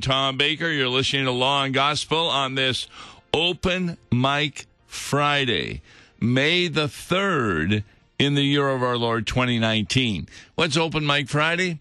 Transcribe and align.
Tom 0.00 0.36
Baker. 0.36 0.68
You're 0.68 0.88
listening 0.88 1.24
to 1.24 1.30
Law 1.30 1.64
and 1.64 1.74
Gospel 1.74 2.28
on 2.28 2.54
this 2.54 2.86
Open 3.32 3.96
Mic 4.10 4.66
Friday, 4.86 5.82
May 6.20 6.68
the 6.68 6.86
3rd 6.86 7.84
in 8.18 8.34
the 8.34 8.42
year 8.42 8.68
of 8.68 8.82
our 8.82 8.96
Lord 8.96 9.26
2019. 9.26 10.28
What's 10.54 10.76
Open 10.76 11.06
Mic 11.06 11.28
Friday? 11.28 11.78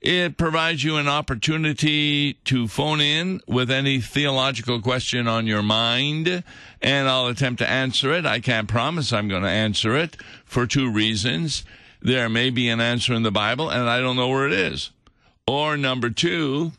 It 0.00 0.36
provides 0.36 0.84
you 0.84 0.96
an 0.96 1.08
opportunity 1.08 2.34
to 2.44 2.68
phone 2.68 3.00
in 3.00 3.40
with 3.46 3.70
any 3.70 4.00
theological 4.00 4.80
question 4.80 5.26
on 5.26 5.46
your 5.46 5.62
mind, 5.62 6.44
and 6.80 7.08
I'll 7.08 7.26
attempt 7.26 7.58
to 7.60 7.68
answer 7.68 8.12
it. 8.12 8.24
I 8.24 8.38
can't 8.40 8.68
promise 8.68 9.12
I'm 9.12 9.26
going 9.26 9.42
to 9.42 9.48
answer 9.48 9.96
it 9.96 10.16
for 10.44 10.66
two 10.66 10.90
reasons. 10.90 11.64
There 12.00 12.28
may 12.28 12.50
be 12.50 12.68
an 12.68 12.80
answer 12.80 13.14
in 13.14 13.24
the 13.24 13.32
Bible, 13.32 13.68
and 13.70 13.88
I 13.88 14.00
don't 14.00 14.16
know 14.16 14.28
where 14.28 14.46
it 14.46 14.52
is. 14.52 14.90
Or 15.48 15.76
number 15.76 16.10
two, 16.10 16.72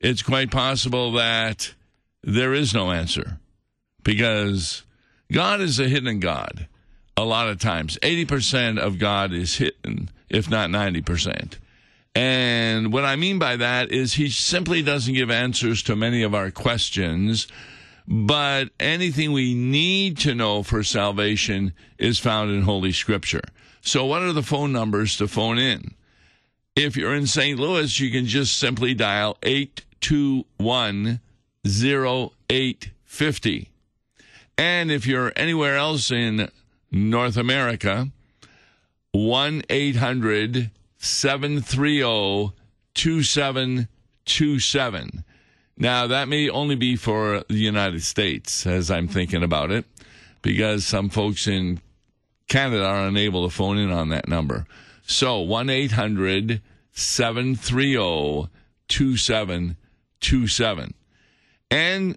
it's 0.00 0.22
quite 0.22 0.50
possible 0.50 1.12
that 1.12 1.74
there 2.22 2.54
is 2.54 2.74
no 2.74 2.90
answer 2.90 3.38
because 4.02 4.82
God 5.30 5.60
is 5.60 5.78
a 5.78 5.88
hidden 5.88 6.20
God. 6.20 6.68
A 7.16 7.24
lot 7.24 7.48
of 7.48 7.58
times, 7.58 7.98
80% 8.00 8.78
of 8.78 8.98
God 8.98 9.32
is 9.32 9.56
hidden, 9.56 10.10
if 10.30 10.48
not 10.48 10.70
90%. 10.70 11.54
And 12.14 12.92
what 12.92 13.04
I 13.04 13.16
mean 13.16 13.38
by 13.38 13.56
that 13.56 13.92
is 13.92 14.14
he 14.14 14.30
simply 14.30 14.82
doesn't 14.82 15.14
give 15.14 15.30
answers 15.30 15.82
to 15.84 15.96
many 15.96 16.22
of 16.22 16.34
our 16.34 16.50
questions, 16.50 17.48
but 18.06 18.70
anything 18.80 19.32
we 19.32 19.54
need 19.54 20.18
to 20.18 20.34
know 20.34 20.62
for 20.62 20.82
salvation 20.82 21.74
is 21.98 22.18
found 22.18 22.50
in 22.50 22.62
Holy 22.62 22.92
Scripture. 22.92 23.42
So, 23.82 24.04
what 24.06 24.22
are 24.22 24.32
the 24.32 24.42
phone 24.42 24.72
numbers 24.72 25.16
to 25.18 25.28
phone 25.28 25.58
in? 25.58 25.94
If 26.74 26.96
you're 26.96 27.14
in 27.14 27.26
St. 27.26 27.58
Louis, 27.58 28.00
you 28.00 28.10
can 28.10 28.26
just 28.26 28.58
simply 28.58 28.94
dial 28.94 29.36
821 30.02 31.20
0850. 31.66 33.68
And 34.56 34.90
if 34.90 35.06
you're 35.06 35.34
anywhere 35.36 35.76
else 35.76 36.10
in 36.10 36.48
North 36.90 37.36
America, 37.36 38.08
1 39.12 39.62
800 39.68 40.70
730 40.98 42.52
2727. 42.94 45.24
Now, 45.80 46.08
that 46.08 46.26
may 46.26 46.48
only 46.48 46.74
be 46.74 46.96
for 46.96 47.44
the 47.48 47.54
United 47.54 48.02
States 48.02 48.66
as 48.66 48.90
I'm 48.90 49.06
thinking 49.06 49.44
about 49.44 49.70
it, 49.70 49.84
because 50.42 50.84
some 50.84 51.08
folks 51.08 51.46
in 51.46 51.80
Canada 52.48 52.84
are 52.84 53.06
unable 53.06 53.48
to 53.48 53.54
phone 53.54 53.78
in 53.78 53.92
on 53.92 54.08
that 54.08 54.28
number. 54.28 54.66
So 55.06 55.38
1 55.40 55.70
800 55.70 56.60
730 56.92 58.48
2727. 58.88 59.76
And 61.70 62.16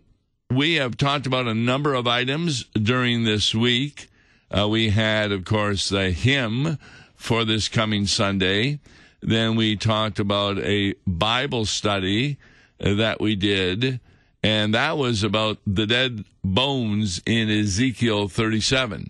we 0.50 0.76
have 0.76 0.98
talked 0.98 1.26
about 1.26 1.48
a 1.48 1.54
number 1.54 1.94
of 1.94 2.08
items 2.08 2.66
during 2.74 3.24
this 3.24 3.56
week. 3.56 4.08
Uh, 4.50 4.68
we 4.68 4.90
had, 4.90 5.32
of 5.32 5.46
course, 5.46 5.90
the 5.90 6.12
hymn 6.12 6.78
for 7.16 7.46
this 7.46 7.70
coming 7.70 8.06
Sunday. 8.06 8.80
Then 9.22 9.56
we 9.56 9.76
talked 9.76 10.20
about 10.20 10.58
a 10.60 10.96
Bible 11.06 11.66
study 11.66 12.38
that 12.80 13.22
we 13.22 13.36
did, 13.36 14.00
and 14.44 14.74
that 14.74 14.98
was 14.98 15.24
about 15.24 15.60
the 15.68 15.86
dead 15.86 16.26
bones 16.44 17.22
in 17.26 17.50
Ezekiel 17.50 18.28
37. 18.28 19.10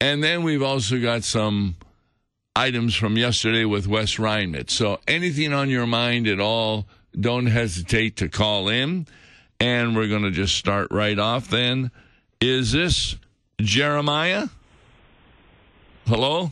And 0.00 0.22
then 0.22 0.42
we've 0.44 0.62
also 0.62 1.00
got 1.00 1.24
some 1.24 1.76
items 2.54 2.94
from 2.94 3.18
yesterday 3.18 3.64
with 3.64 3.88
Wes 3.88 4.18
Reinmetz. 4.18 4.74
So 4.74 5.00
anything 5.08 5.52
on 5.52 5.70
your 5.70 5.86
mind 5.86 6.28
at 6.28 6.40
all, 6.40 6.86
don't 7.18 7.46
hesitate 7.46 8.16
to 8.16 8.28
call 8.28 8.68
in. 8.68 9.06
And 9.60 9.96
we're 9.96 10.08
going 10.08 10.22
to 10.22 10.30
just 10.30 10.56
start 10.56 10.88
right 10.90 11.18
off 11.18 11.48
then. 11.48 11.90
Is 12.40 12.72
this 12.72 13.16
Jeremiah? 13.60 14.48
Hello? 16.06 16.50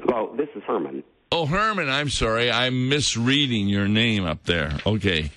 Hello, 0.00 0.34
this 0.36 0.48
is 0.54 0.62
Herman. 0.66 1.02
Oh, 1.32 1.46
Herman, 1.46 1.88
I'm 1.88 2.10
sorry. 2.10 2.50
I'm 2.50 2.88
misreading 2.88 3.66
your 3.66 3.88
name 3.88 4.24
up 4.24 4.44
there. 4.44 4.78
Okay. 4.86 5.30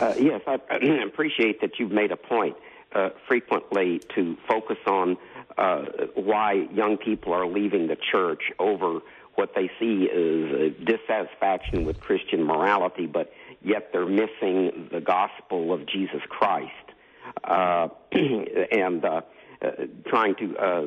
Uh, 0.00 0.14
yes, 0.18 0.40
I 0.46 0.76
appreciate 1.06 1.60
that 1.60 1.78
you've 1.78 1.92
made 1.92 2.12
a 2.12 2.16
point 2.16 2.56
uh, 2.94 3.10
frequently 3.28 4.00
to 4.14 4.36
focus 4.48 4.78
on 4.86 5.16
uh, 5.58 5.84
why 6.14 6.68
young 6.72 6.96
people 6.96 7.34
are 7.34 7.46
leaving 7.46 7.88
the 7.88 7.96
church 8.10 8.44
over 8.58 9.00
what 9.34 9.54
they 9.54 9.70
see 9.78 10.08
as 10.10 10.72
dissatisfaction 10.84 11.84
with 11.84 12.00
Christian 12.00 12.44
morality, 12.44 13.06
but 13.06 13.32
yet 13.62 13.90
they're 13.92 14.06
missing 14.06 14.88
the 14.92 15.00
gospel 15.00 15.72
of 15.72 15.86
Jesus 15.86 16.20
Christ 16.28 16.70
uh, 17.44 17.88
and 18.12 19.04
uh, 19.04 19.20
uh, 19.62 19.70
trying 20.06 20.34
to 20.36 20.56
uh, 20.56 20.82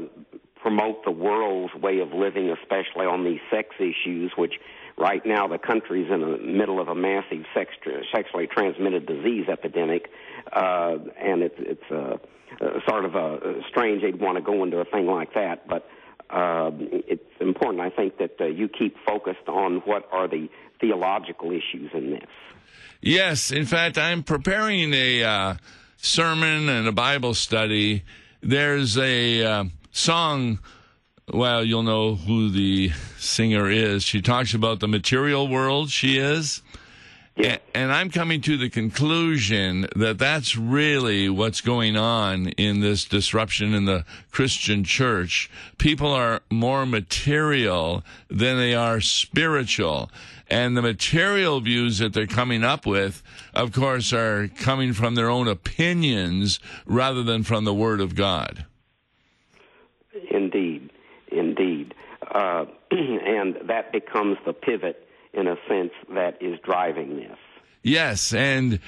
promote 0.62 1.04
the 1.04 1.12
world's 1.12 1.74
way 1.76 2.00
of 2.00 2.14
living, 2.14 2.50
especially 2.50 3.06
on 3.06 3.24
these 3.24 3.42
sex 3.52 3.76
issues, 3.80 4.32
which 4.38 4.54
right 4.98 5.26
now 5.26 5.48
the 5.48 5.58
country's 5.58 6.10
in 6.12 6.22
the 6.22 6.38
middle 6.38 6.80
of 6.80 6.88
a 6.88 6.96
massive 6.96 7.46
sex, 7.54 7.72
sexually 8.14 8.48
transmitted 8.48 9.06
disease 9.06 9.48
epidemic, 9.50 10.10
uh, 10.52 10.98
and 11.20 11.44
it's 11.44 11.56
it's 11.60 11.92
uh, 11.92 12.18
uh, 12.62 12.80
sort 12.88 13.06
of 13.06 13.16
a 13.16 13.62
strange 13.70 14.02
they'd 14.02 14.20
want 14.20 14.38
to 14.38 14.42
go 14.42 14.64
into 14.64 14.78
a 14.78 14.86
thing 14.86 15.06
like 15.06 15.34
that, 15.34 15.68
but. 15.68 15.88
Uh, 16.30 16.72
it's 16.80 17.24
important, 17.40 17.82
I 17.82 17.90
think, 17.90 18.18
that 18.18 18.36
uh, 18.40 18.46
you 18.46 18.68
keep 18.68 18.96
focused 19.06 19.48
on 19.48 19.78
what 19.86 20.08
are 20.12 20.28
the 20.28 20.50
theological 20.80 21.52
issues 21.52 21.92
in 21.94 22.12
this. 22.12 22.30
Yes, 23.02 23.52
in 23.52 23.66
fact, 23.66 23.98
I'm 23.98 24.24
preparing 24.24 24.94
a 24.94 25.24
uh, 25.24 25.56
sermon 25.98 26.70
and 26.70 26.88
a 26.88 26.92
Bible 26.92 27.34
study. 27.34 28.04
There's 28.42 28.98
a 28.98 29.44
uh, 29.44 29.64
song. 29.92 30.60
Well, 31.32 31.64
you'll 31.64 31.84
know 31.84 32.16
who 32.16 32.50
the 32.50 32.92
singer 33.18 33.70
is. 33.70 34.04
She 34.04 34.22
talks 34.22 34.54
about 34.54 34.80
the 34.80 34.88
material 34.88 35.48
world 35.48 35.90
she 35.90 36.18
is. 36.18 36.62
Yeah. 37.36 37.58
And 37.74 37.92
I'm 37.92 38.12
coming 38.12 38.42
to 38.42 38.58
the 38.58 38.70
conclusion 38.70 39.88
that 39.96 40.20
that's 40.20 40.56
really 40.56 41.30
what's 41.30 41.62
going 41.62 41.98
on 41.98 42.50
in 42.50 42.80
this 42.80 43.06
disruption 43.06 43.74
in 43.74 43.86
the 43.86 44.06
Christian 44.32 44.84
church. 44.84 45.50
People 45.80 46.12
are 46.12 46.42
more 46.52 46.86
material 46.86 48.04
than 48.30 48.58
they 48.58 48.76
are 48.76 49.02
spiritual. 49.02 50.12
And 50.48 50.78
the 50.78 50.84
material 50.84 51.60
views 51.60 51.98
that 51.98 52.14
they're 52.14 52.28
coming 52.28 52.64
up 52.64 52.86
with, 52.86 53.24
of 53.56 53.72
course, 53.72 54.14
are 54.14 54.48
coming 54.50 54.94
from 54.94 55.16
their 55.16 55.30
own 55.30 55.48
opinions 55.48 56.60
rather 56.86 57.24
than 57.24 57.42
from 57.42 57.66
the 57.66 57.74
Word 57.74 58.00
of 58.00 58.14
God. 58.14 58.66
Indeed, 60.30 60.92
indeed. 61.32 61.96
Uh, 62.30 62.66
and 62.92 63.58
that 63.66 63.92
becomes 63.92 64.38
the 64.46 64.54
pivot 64.54 65.08
in 65.34 65.48
a 65.48 65.56
sense 65.68 65.92
that 66.10 66.42
is 66.42 66.60
driving 66.64 67.18
this. 67.18 67.38
Yes, 67.82 68.34
and 68.34 68.80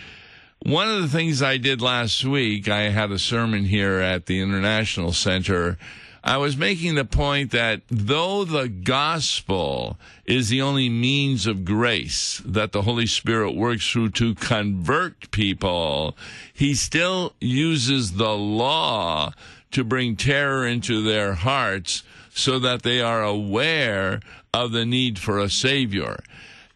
one 0.63 0.89
of 0.89 1.01
the 1.01 1.09
things 1.09 1.41
I 1.41 1.57
did 1.57 1.81
last 1.81 2.23
week, 2.23 2.69
I 2.69 2.89
had 2.89 3.11
a 3.11 3.19
sermon 3.19 3.65
here 3.65 3.99
at 3.99 4.25
the 4.25 4.41
International 4.41 5.11
Center. 5.11 5.77
I 6.23 6.37
was 6.37 6.57
making 6.57 6.95
the 6.95 7.05
point 7.05 7.51
that 7.51 7.81
though 7.87 8.45
the 8.45 8.67
gospel 8.67 9.99
is 10.25 10.49
the 10.49 10.63
only 10.63 10.89
means 10.89 11.45
of 11.45 11.65
grace 11.65 12.41
that 12.43 12.71
the 12.71 12.81
Holy 12.81 13.05
Spirit 13.05 13.55
works 13.55 13.91
through 13.91 14.09
to 14.11 14.33
convert 14.33 15.29
people, 15.29 16.17
he 16.51 16.73
still 16.73 17.35
uses 17.39 18.13
the 18.13 18.35
law 18.35 19.33
to 19.69 19.83
bring 19.83 20.15
terror 20.15 20.65
into 20.65 21.03
their 21.03 21.35
hearts 21.35 22.01
so 22.33 22.57
that 22.57 22.81
they 22.81 23.01
are 23.01 23.23
aware 23.23 24.19
of 24.55 24.71
the 24.71 24.85
need 24.85 25.19
for 25.19 25.37
a 25.37 25.49
Savior. 25.49 26.17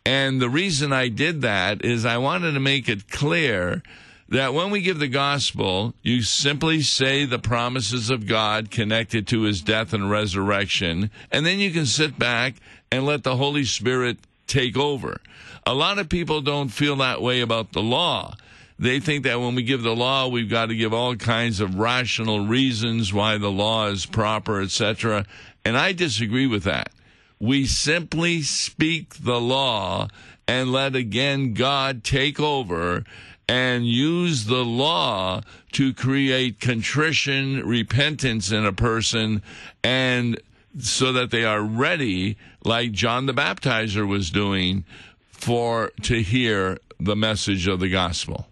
And 0.06 0.42
the 0.42 0.50
reason 0.50 0.92
I 0.92 1.08
did 1.08 1.42
that 1.44 1.86
is 1.86 2.06
I 2.06 2.18
wanted 2.18 2.52
to 2.52 2.60
make 2.60 2.90
it 2.90 3.10
clear 3.10 3.82
that 4.28 4.54
when 4.54 4.70
we 4.70 4.82
give 4.82 5.00
the 5.00 5.08
gospel, 5.08 5.94
you 6.04 6.22
simply 6.22 6.82
say 6.82 7.24
the 7.24 7.40
promises 7.40 8.10
of 8.10 8.28
God 8.28 8.70
connected 8.70 9.28
to 9.28 9.44
his 9.44 9.62
death 9.62 9.94
and 9.94 10.12
resurrection, 10.12 11.10
and 11.32 11.46
then 11.46 11.60
you 11.60 11.72
can 11.72 11.86
sit 11.86 12.20
back 12.20 12.56
and 12.92 13.06
let 13.06 13.24
the 13.24 13.38
Holy 13.38 13.64
Spirit 13.64 14.18
take 14.46 14.78
over. 14.78 15.22
A 15.66 15.74
lot 15.74 16.00
of 16.00 16.10
people 16.10 16.42
don't 16.42 16.70
feel 16.70 16.98
that 16.98 17.22
way 17.22 17.40
about 17.40 17.72
the 17.72 17.82
law. 17.82 18.36
They 18.78 19.00
think 19.00 19.24
that 19.24 19.40
when 19.40 19.56
we 19.56 19.64
give 19.64 19.84
the 19.84 19.96
law, 19.96 20.28
we've 20.28 20.50
got 20.50 20.68
to 20.68 20.76
give 20.76 20.94
all 20.94 21.16
kinds 21.16 21.60
of 21.60 21.76
rational 21.76 22.46
reasons 22.46 23.14
why 23.14 23.38
the 23.38 23.52
law 23.52 23.88
is 23.88 24.06
proper, 24.06 24.62
etc. 24.62 25.26
And 25.64 25.78
I 25.78 25.94
disagree 25.94 26.48
with 26.48 26.64
that. 26.64 26.92
We 27.40 27.66
simply 27.66 28.42
speak 28.42 29.16
the 29.24 29.40
law 29.40 30.10
and 30.48 30.72
let 30.72 30.96
again 30.96 31.54
God 31.54 32.04
take 32.04 32.40
over 32.40 33.04
and 33.48 33.88
use 33.88 34.46
the 34.46 34.64
law 34.64 35.42
to 35.72 35.94
create 35.94 36.60
contrition, 36.60 37.66
repentance 37.66 38.52
in 38.52 38.66
a 38.66 38.74
person, 38.74 39.42
and 39.84 40.40
so 40.80 41.14
that 41.14 41.32
they 41.32 41.46
are 41.46 41.62
ready, 41.62 42.38
like 42.64 42.92
John 42.92 43.26
the 43.26 43.34
Baptizer 43.34 44.08
was 44.08 44.30
doing, 44.30 44.84
for 45.32 45.92
to 46.04 46.22
hear 46.22 46.78
the 47.00 47.16
message 47.16 47.68
of 47.68 47.80
the 47.80 47.90
gospel. 47.90 48.48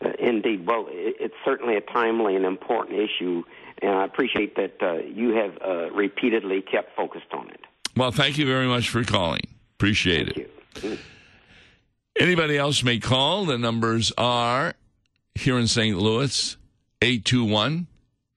Uh, 0.00 0.12
indeed. 0.18 0.66
Well, 0.66 0.86
it's 0.90 1.34
certainly 1.44 1.76
a 1.76 1.80
timely 1.80 2.36
and 2.36 2.46
important 2.46 2.98
issue, 2.98 3.42
and 3.82 3.90
I 3.90 4.04
appreciate 4.04 4.56
that 4.56 4.76
uh, 4.82 4.94
you 5.06 5.34
have 5.34 5.58
uh, 5.62 5.90
repeatedly 5.90 6.62
kept 6.62 6.96
focused 6.96 7.32
on 7.32 7.50
it. 7.50 7.60
Well, 7.96 8.12
thank 8.12 8.38
you 8.38 8.46
very 8.46 8.66
much 8.66 8.88
for 8.88 9.04
calling. 9.04 9.42
Appreciate 9.74 10.34
Thank 10.34 10.38
it. 10.38 10.50
you. 10.82 10.98
Anybody 12.18 12.58
else 12.58 12.82
may 12.82 12.98
call. 12.98 13.44
The 13.46 13.58
numbers 13.58 14.12
are 14.18 14.74
here 15.34 15.58
in 15.58 15.66
St. 15.66 15.96
Louis 15.96 16.56
821 17.02 17.86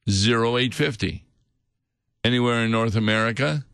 0850. 0.07 1.25
Anywhere 2.23 2.63
in 2.63 2.71
North 2.71 2.95
America, 2.95 3.65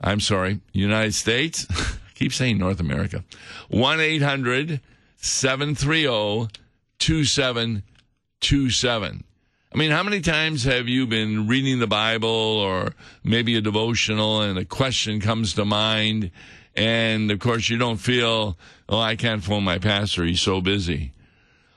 I'm 0.00 0.20
sorry, 0.20 0.60
United 0.72 1.14
States, 1.14 1.66
I 1.70 1.96
keep 2.14 2.32
saying 2.32 2.58
North 2.58 2.78
America, 2.78 3.24
1 3.68 4.00
800 4.00 4.80
730 5.16 6.48
2727. 6.98 9.24
I 9.74 9.76
mean, 9.76 9.90
how 9.90 10.04
many 10.04 10.20
times 10.20 10.62
have 10.64 10.88
you 10.88 11.04
been 11.04 11.48
reading 11.48 11.80
the 11.80 11.88
Bible 11.88 12.28
or 12.28 12.92
maybe 13.24 13.56
a 13.56 13.60
devotional 13.60 14.40
and 14.40 14.56
a 14.56 14.64
question 14.64 15.20
comes 15.20 15.54
to 15.54 15.64
mind? 15.64 16.30
And 16.76 17.28
of 17.32 17.40
course, 17.40 17.68
you 17.68 17.76
don't 17.76 17.96
feel, 17.96 18.56
oh, 18.88 19.00
I 19.00 19.16
can't 19.16 19.42
phone 19.42 19.64
my 19.64 19.80
pastor. 19.80 20.24
He's 20.24 20.40
so 20.40 20.60
busy. 20.60 21.12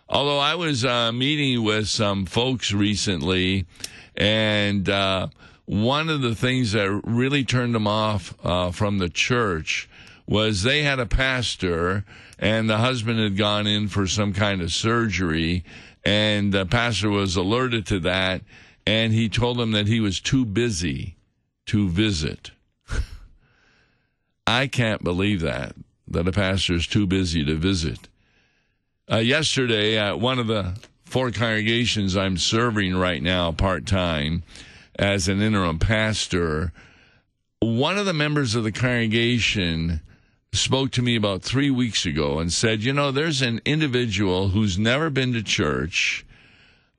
Although 0.07 0.37
I 0.37 0.53
was 0.53 0.85
uh, 0.85 1.11
meeting 1.11 1.63
with 1.63 1.87
some 1.87 2.27
folks 2.27 2.71
recently, 2.71 3.65
and 4.15 4.87
uh, 4.87 5.29
one 5.65 6.09
of 6.09 6.21
the 6.21 6.35
things 6.35 6.73
that 6.73 7.01
really 7.03 7.43
turned 7.43 7.73
them 7.73 7.87
off 7.87 8.35
uh, 8.43 8.69
from 8.69 8.99
the 8.99 9.09
church 9.09 9.89
was 10.27 10.61
they 10.61 10.83
had 10.83 10.99
a 10.99 11.07
pastor, 11.07 12.05
and 12.37 12.69
the 12.69 12.77
husband 12.77 13.19
had 13.19 13.37
gone 13.37 13.65
in 13.65 13.87
for 13.87 14.05
some 14.05 14.33
kind 14.33 14.61
of 14.61 14.71
surgery, 14.71 15.63
and 16.07 16.53
the 16.53 16.65
pastor 16.65 17.09
was 17.09 17.35
alerted 17.35 17.85
to 17.87 17.99
that, 17.99 18.41
and 18.85 19.11
he 19.11 19.27
told 19.27 19.57
them 19.57 19.71
that 19.71 19.87
he 19.87 19.99
was 19.99 20.21
too 20.21 20.45
busy 20.45 21.17
to 21.65 21.89
visit. 21.89 22.51
I 24.47 24.67
can't 24.67 25.03
believe 25.03 25.41
that, 25.41 25.75
that 26.07 26.25
a 26.25 26.31
pastor 26.31 26.75
is 26.75 26.87
too 26.87 27.07
busy 27.07 27.43
to 27.43 27.55
visit. 27.55 28.07
Uh, 29.11 29.17
yesterday, 29.17 29.97
at 29.97 30.17
one 30.17 30.39
of 30.39 30.47
the 30.47 30.79
four 31.03 31.29
congregations 31.31 32.15
I'm 32.15 32.37
serving 32.37 32.95
right 32.95 33.21
now 33.21 33.51
part 33.51 33.85
time 33.85 34.43
as 34.97 35.27
an 35.27 35.41
interim 35.41 35.77
pastor, 35.77 36.71
one 37.59 37.97
of 37.97 38.05
the 38.05 38.13
members 38.13 38.55
of 38.55 38.63
the 38.63 38.71
congregation 38.71 39.99
spoke 40.53 40.91
to 40.91 41.01
me 41.01 41.15
about 41.15 41.41
three 41.41 41.69
weeks 41.69 42.05
ago 42.05 42.39
and 42.39 42.51
said, 42.51 42.81
You 42.83 42.93
know, 42.93 43.11
there's 43.11 43.41
an 43.41 43.61
individual 43.65 44.49
who's 44.49 44.77
never 44.77 45.09
been 45.09 45.33
to 45.33 45.43
church, 45.43 46.25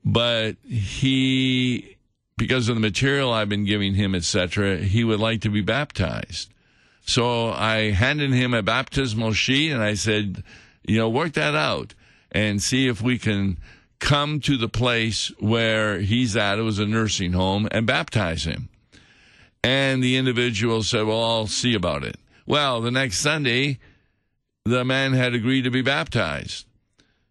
but 0.03 0.55
he, 0.63 1.97
because 2.37 2.69
of 2.69 2.75
the 2.75 2.81
material 2.81 3.33
I've 3.33 3.49
been 3.49 3.65
giving 3.65 3.95
him, 3.95 4.15
etc., 4.15 4.77
he 4.77 5.03
would 5.03 5.19
like 5.19 5.41
to 5.41 5.49
be 5.49 5.61
baptized. 5.61 6.51
So 7.01 7.49
I 7.49 7.91
handed 7.91 8.31
him 8.31 8.53
a 8.53 8.61
baptismal 8.61 9.33
sheet 9.33 9.71
and 9.71 9.81
I 9.81 9.95
said, 9.95 10.43
you 10.83 10.97
know, 10.97 11.09
work 11.09 11.33
that 11.33 11.55
out 11.55 11.95
and 12.31 12.61
see 12.61 12.87
if 12.87 13.01
we 13.01 13.17
can 13.17 13.57
come 13.99 14.39
to 14.41 14.57
the 14.57 14.69
place 14.69 15.31
where 15.39 15.99
he's 15.99 16.35
at. 16.37 16.59
It 16.59 16.63
was 16.63 16.79
a 16.79 16.85
nursing 16.85 17.33
home 17.33 17.67
and 17.71 17.85
baptize 17.85 18.45
him. 18.45 18.69
And 19.63 20.03
the 20.03 20.15
individual 20.15 20.83
said, 20.83 21.05
well, 21.05 21.23
I'll 21.23 21.47
see 21.47 21.73
about 21.73 22.03
it. 22.03 22.17
Well, 22.49 22.81
the 22.81 22.89
next 22.89 23.19
Sunday, 23.19 23.77
the 24.65 24.83
man 24.83 25.13
had 25.13 25.35
agreed 25.35 25.65
to 25.65 25.69
be 25.69 25.83
baptized. 25.83 26.65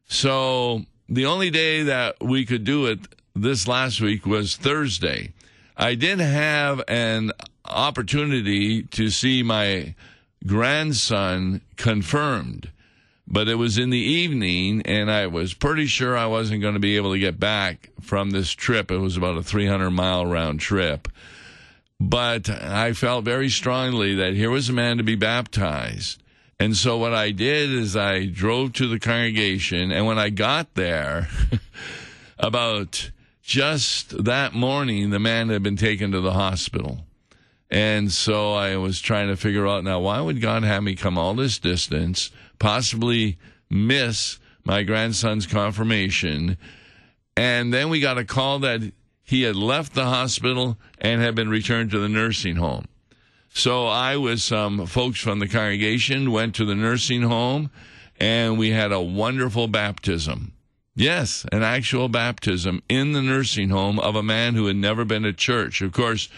So 0.06 0.82
the 1.08 1.26
only 1.26 1.50
day 1.50 1.82
that 1.82 2.22
we 2.22 2.46
could 2.46 2.62
do 2.62 2.86
it 2.86 3.00
this 3.34 3.66
last 3.66 4.00
week 4.00 4.26
was 4.26 4.56
Thursday. 4.56 5.32
I 5.76 5.96
did 5.96 6.20
have 6.20 6.84
an 6.86 7.32
opportunity 7.64 8.84
to 8.84 9.10
see 9.10 9.42
my 9.42 9.96
grandson 10.46 11.62
confirmed, 11.74 12.70
but 13.26 13.48
it 13.48 13.56
was 13.56 13.76
in 13.76 13.90
the 13.90 13.98
evening, 13.98 14.82
and 14.82 15.10
I 15.10 15.26
was 15.26 15.52
pretty 15.52 15.86
sure 15.86 16.16
I 16.16 16.26
wasn't 16.26 16.62
going 16.62 16.74
to 16.74 16.80
be 16.80 16.96
able 16.96 17.12
to 17.12 17.18
get 17.18 17.40
back 17.40 17.90
from 18.00 18.30
this 18.30 18.52
trip. 18.52 18.92
It 18.92 18.98
was 18.98 19.16
about 19.16 19.36
a 19.36 19.42
300 19.42 19.90
mile 19.90 20.26
round 20.26 20.60
trip. 20.60 21.08
But 22.00 22.48
I 22.48 22.92
felt 22.92 23.24
very 23.24 23.48
strongly 23.48 24.14
that 24.16 24.34
here 24.34 24.50
was 24.50 24.68
a 24.68 24.72
man 24.72 24.98
to 24.98 25.02
be 25.02 25.16
baptized. 25.16 26.22
And 26.60 26.76
so 26.76 26.96
what 26.96 27.14
I 27.14 27.30
did 27.30 27.70
is 27.70 27.96
I 27.96 28.26
drove 28.26 28.72
to 28.74 28.88
the 28.88 28.98
congregation, 28.98 29.92
and 29.92 30.06
when 30.06 30.18
I 30.18 30.30
got 30.30 30.74
there, 30.74 31.28
about 32.38 33.10
just 33.42 34.24
that 34.24 34.54
morning, 34.54 35.10
the 35.10 35.18
man 35.18 35.48
had 35.48 35.62
been 35.62 35.76
taken 35.76 36.12
to 36.12 36.20
the 36.20 36.32
hospital. 36.32 36.98
And 37.70 38.10
so 38.10 38.54
I 38.54 38.76
was 38.76 39.00
trying 39.00 39.28
to 39.28 39.36
figure 39.36 39.66
out 39.66 39.84
now, 39.84 40.00
why 40.00 40.20
would 40.20 40.40
God 40.40 40.64
have 40.64 40.82
me 40.82 40.94
come 40.94 41.18
all 41.18 41.34
this 41.34 41.58
distance, 41.58 42.30
possibly 42.58 43.38
miss 43.68 44.38
my 44.64 44.82
grandson's 44.82 45.46
confirmation? 45.46 46.56
And 47.36 47.72
then 47.72 47.88
we 47.88 48.00
got 48.00 48.18
a 48.18 48.24
call 48.24 48.60
that 48.60 48.80
he 49.28 49.42
had 49.42 49.56
left 49.56 49.92
the 49.92 50.06
hospital 50.06 50.78
and 50.98 51.20
had 51.20 51.34
been 51.34 51.50
returned 51.50 51.90
to 51.90 51.98
the 51.98 52.08
nursing 52.08 52.56
home. 52.56 52.86
So 53.50 53.86
I, 53.86 54.16
with 54.16 54.40
some 54.40 54.80
um, 54.80 54.86
folks 54.86 55.20
from 55.20 55.38
the 55.38 55.46
congregation, 55.46 56.32
went 56.32 56.54
to 56.54 56.64
the 56.64 56.74
nursing 56.74 57.20
home 57.20 57.70
and 58.18 58.58
we 58.58 58.70
had 58.70 58.90
a 58.90 59.02
wonderful 59.02 59.68
baptism. 59.68 60.52
Yes, 60.94 61.44
an 61.52 61.62
actual 61.62 62.08
baptism 62.08 62.82
in 62.88 63.12
the 63.12 63.20
nursing 63.20 63.68
home 63.68 63.98
of 63.98 64.16
a 64.16 64.22
man 64.22 64.54
who 64.54 64.64
had 64.64 64.76
never 64.76 65.04
been 65.04 65.24
to 65.24 65.34
church. 65.34 65.82
Of 65.82 65.92
course, 65.92 66.30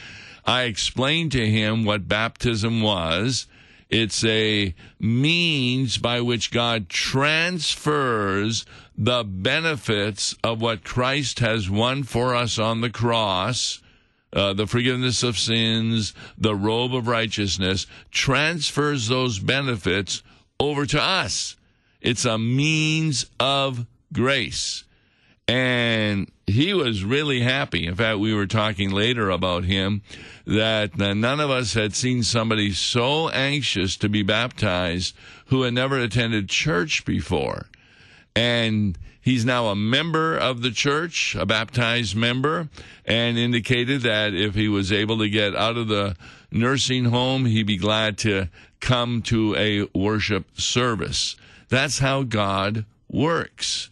I 0.45 0.63
explained 0.63 1.31
to 1.33 1.49
him 1.49 1.85
what 1.85 2.09
baptism 2.09 2.83
was. 2.83 3.47
It's 3.89 4.25
a 4.25 4.75
means 4.99 5.97
by 5.97 6.23
which 6.23 6.51
God 6.51 6.89
transfers 6.89 8.67
the 9.01 9.25
benefits 9.25 10.37
of 10.45 10.61
what 10.61 10.85
Christ 10.85 11.39
has 11.39 11.71
won 11.71 12.03
for 12.03 12.35
us 12.35 12.59
on 12.59 12.83
the 12.83 12.91
cross. 12.91 13.81
Uh, 14.31 14.53
the 14.53 14.67
forgiveness 14.67 15.23
of 15.23 15.39
sins, 15.39 16.15
the 16.37 16.55
robe 16.55 16.95
of 16.95 17.09
righteousness, 17.09 17.87
transfers 18.13 19.09
those 19.09 19.39
benefits 19.39 20.23
over 20.61 20.85
to 20.87 21.03
us. 21.03 21.57
It's 22.03 22.27
a 22.27 22.39
means 22.39 23.25
of 23.41 23.87
grace. 24.13 24.85
And 25.49 26.31
he 26.47 26.75
was 26.75 27.03
really 27.03 27.41
happy. 27.41 27.87
In 27.87 27.97
fact, 27.97 28.19
we 28.19 28.35
were 28.35 28.47
talking 28.47 28.91
later 28.91 29.31
about 29.31 29.65
him 29.65 30.03
that 30.47 30.97
none 30.97 31.41
of 31.41 31.51
us 31.51 31.73
had 31.73 31.97
seen 31.97 32.23
somebody 32.23 32.73
so 32.73 33.31
anxious 33.31 33.97
to 33.97 34.11
be 34.11 34.23
baptized 34.23 35.17
who 35.47 35.63
had 35.63 35.75
never 35.75 35.99
attended 35.99 36.51
church 36.51 37.05
before. 37.05 37.67
And 38.35 38.99
he's 39.21 39.45
now 39.45 39.67
a 39.67 39.77
member 39.77 40.37
of 40.37 40.63
the 40.63 40.71
church, 40.71 41.35
a 41.35 41.47
baptized 41.47 42.17
member, 42.17 42.69
and 43.05 43.39
indicated 43.39 44.03
that 44.03 44.35
if 44.35 44.55
he 44.55 44.69
was 44.69 44.93
able 44.93 45.19
to 45.19 45.29
get 45.29 45.55
out 45.55 45.77
of 45.77 45.89
the 45.89 46.17
nursing 46.51 47.07
home, 47.07 47.45
he'd 47.45 47.67
be 47.67 47.77
glad 47.77 48.19
to 48.19 48.49
come 48.81 49.23
to 49.23 49.55
a 49.57 49.89
worship 49.97 50.59
service. 50.59 51.37
That's 51.69 51.99
how 51.99 52.23
God 52.23 52.85
works. 53.09 53.91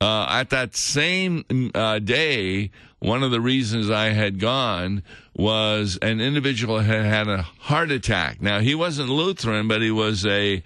Uh, 0.00 0.26
at 0.28 0.50
that 0.50 0.76
same 0.76 1.70
uh, 1.74 1.98
day, 1.98 2.70
one 2.98 3.22
of 3.22 3.30
the 3.30 3.40
reasons 3.40 3.90
I 3.90 4.10
had 4.10 4.38
gone 4.38 5.02
was 5.34 5.98
an 6.02 6.20
individual 6.20 6.80
had 6.80 7.04
had 7.04 7.28
a 7.28 7.42
heart 7.42 7.90
attack. 7.90 8.40
Now, 8.40 8.60
he 8.60 8.74
wasn't 8.74 9.08
Lutheran, 9.08 9.68
but 9.68 9.82
he 9.82 9.90
was 9.90 10.26
a, 10.26 10.62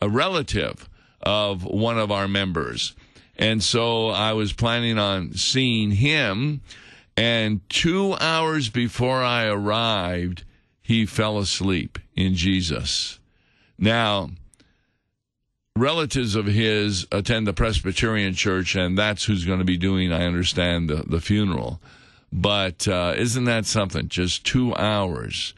a 0.00 0.08
relative 0.08 0.88
of 1.26 1.64
one 1.64 1.98
of 1.98 2.12
our 2.12 2.28
members. 2.28 2.94
And 3.36 3.62
so 3.62 4.10
I 4.10 4.32
was 4.32 4.52
planning 4.52 4.96
on 4.96 5.34
seeing 5.34 5.90
him. 5.90 6.62
And 7.16 7.68
two 7.68 8.14
hours 8.14 8.70
before 8.70 9.22
I 9.22 9.46
arrived, 9.46 10.44
he 10.80 11.04
fell 11.04 11.38
asleep 11.38 11.98
in 12.14 12.36
Jesus. 12.36 13.18
Now, 13.76 14.30
relatives 15.74 16.36
of 16.36 16.46
his 16.46 17.08
attend 17.10 17.48
the 17.48 17.52
Presbyterian 17.52 18.34
church, 18.34 18.76
and 18.76 18.96
that's 18.96 19.24
who's 19.24 19.44
going 19.44 19.58
to 19.58 19.64
be 19.64 19.76
doing, 19.76 20.12
I 20.12 20.26
understand, 20.26 20.88
the, 20.88 21.02
the 21.06 21.20
funeral. 21.20 21.80
But 22.32 22.86
uh, 22.86 23.14
isn't 23.16 23.44
that 23.44 23.66
something? 23.66 24.08
Just 24.08 24.46
two 24.46 24.74
hours. 24.76 25.54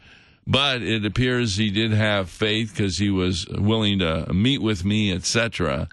But 0.50 0.80
it 0.80 1.04
appears 1.04 1.56
he 1.56 1.70
did 1.70 1.92
have 1.92 2.30
faith 2.30 2.70
because 2.70 2.96
he 2.96 3.10
was 3.10 3.46
willing 3.48 3.98
to 3.98 4.32
meet 4.32 4.62
with 4.62 4.82
me, 4.82 5.12
etc. 5.12 5.88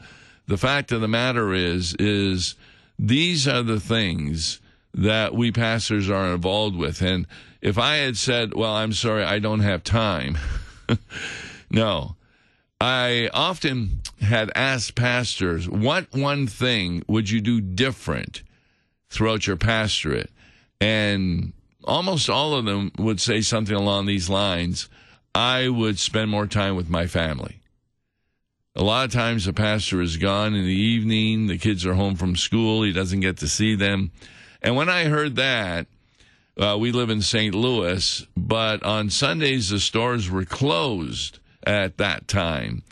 The 0.47 0.57
fact 0.57 0.93
of 0.93 1.01
the 1.01 1.09
matter 1.09 1.53
is, 1.53 1.93
is 1.99 2.55
these 2.97 3.49
are 3.49 3.63
the 3.63 3.81
things 3.81 4.61
that 4.93 5.35
we 5.35 5.51
pastors 5.51 6.09
are 6.09 6.33
involved 6.33 6.77
with. 6.77 7.01
And 7.01 7.27
if 7.61 7.77
I 7.77 7.97
had 7.97 8.15
said, 8.15 8.53
"Well, 8.53 8.73
I'm 8.73 8.93
sorry, 8.93 9.25
I 9.25 9.39
don't 9.39 9.59
have 9.59 9.83
time," 9.83 10.37
no, 11.69 12.15
I 12.79 13.29
often 13.33 14.01
had 14.21 14.51
asked 14.55 14.95
pastors, 14.95 15.67
what 15.67 16.13
one 16.13 16.47
thing 16.47 17.03
would 17.07 17.29
you 17.29 17.41
do 17.41 17.59
different 17.59 18.43
throughout 19.09 19.47
your 19.47 19.55
pastorate? 19.57 20.29
And 20.79 21.53
almost 21.85 22.29
all 22.29 22.53
of 22.53 22.65
them 22.65 22.91
would 22.97 23.19
say 23.19 23.41
something 23.41 23.75
along 23.75 24.05
these 24.05 24.29
lines 24.29 24.89
I 25.33 25.67
would 25.67 25.99
spend 25.99 26.31
more 26.31 26.47
time 26.47 26.77
with 26.77 26.89
my 26.89 27.07
family. 27.07 27.59
A 28.73 28.83
lot 28.83 29.05
of 29.05 29.11
times 29.11 29.45
the 29.45 29.53
pastor 29.53 30.01
is 30.01 30.17
gone 30.17 30.55
in 30.55 30.63
the 30.63 30.71
evening, 30.71 31.47
the 31.47 31.57
kids 31.57 31.85
are 31.85 31.93
home 31.93 32.15
from 32.15 32.35
school, 32.35 32.83
he 32.83 32.93
doesn't 32.93 33.19
get 33.19 33.37
to 33.37 33.47
see 33.47 33.75
them. 33.75 34.11
And 34.61 34.75
when 34.75 34.89
I 34.89 35.05
heard 35.05 35.35
that, 35.35 35.87
uh, 36.57 36.77
we 36.79 36.93
live 36.93 37.09
in 37.09 37.21
St. 37.21 37.53
Louis, 37.53 38.25
but 38.35 38.81
on 38.83 39.09
Sundays 39.09 39.69
the 39.69 39.79
stores 39.79 40.29
were 40.29 40.45
closed 40.45 41.39
at 41.65 41.97
that 41.97 42.27
time. 42.27 42.83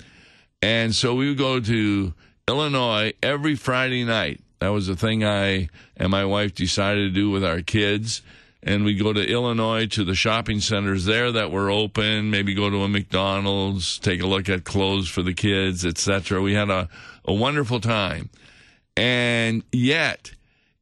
And 0.61 0.93
so 0.93 1.15
we 1.15 1.29
would 1.29 1.37
go 1.37 1.59
to 1.61 2.13
Illinois 2.47 3.13
every 3.21 3.55
Friday 3.55 4.03
night. 4.03 4.41
That 4.59 4.69
was 4.69 4.87
the 4.87 4.95
thing 4.95 5.23
I 5.23 5.69
and 5.97 6.09
my 6.09 6.25
wife 6.25 6.55
decided 6.55 7.09
to 7.09 7.09
do 7.09 7.29
with 7.29 7.43
our 7.43 7.61
kids. 7.61 8.21
And 8.65 8.85
we 8.85 8.95
go 8.95 9.11
to 9.11 9.25
Illinois 9.25 9.87
to 9.87 10.05
the 10.05 10.15
shopping 10.15 10.61
centers 10.61 11.03
there 11.03 11.33
that 11.33 11.51
were 11.51 11.69
open, 11.69 12.29
maybe 12.29 12.53
go 12.53 12.69
to 12.69 12.83
a 12.83 12.87
McDonald's, 12.87 13.99
take 13.99 14.21
a 14.21 14.25
look 14.27 14.47
at 14.47 14.63
clothes 14.63 15.09
for 15.09 15.21
the 15.21 15.33
kids, 15.33 15.85
etc. 15.85 16.41
We 16.41 16.53
had 16.53 16.69
a, 16.69 16.87
a 17.25 17.33
wonderful 17.33 17.81
time. 17.81 18.29
And 18.95 19.63
yet, 19.73 20.31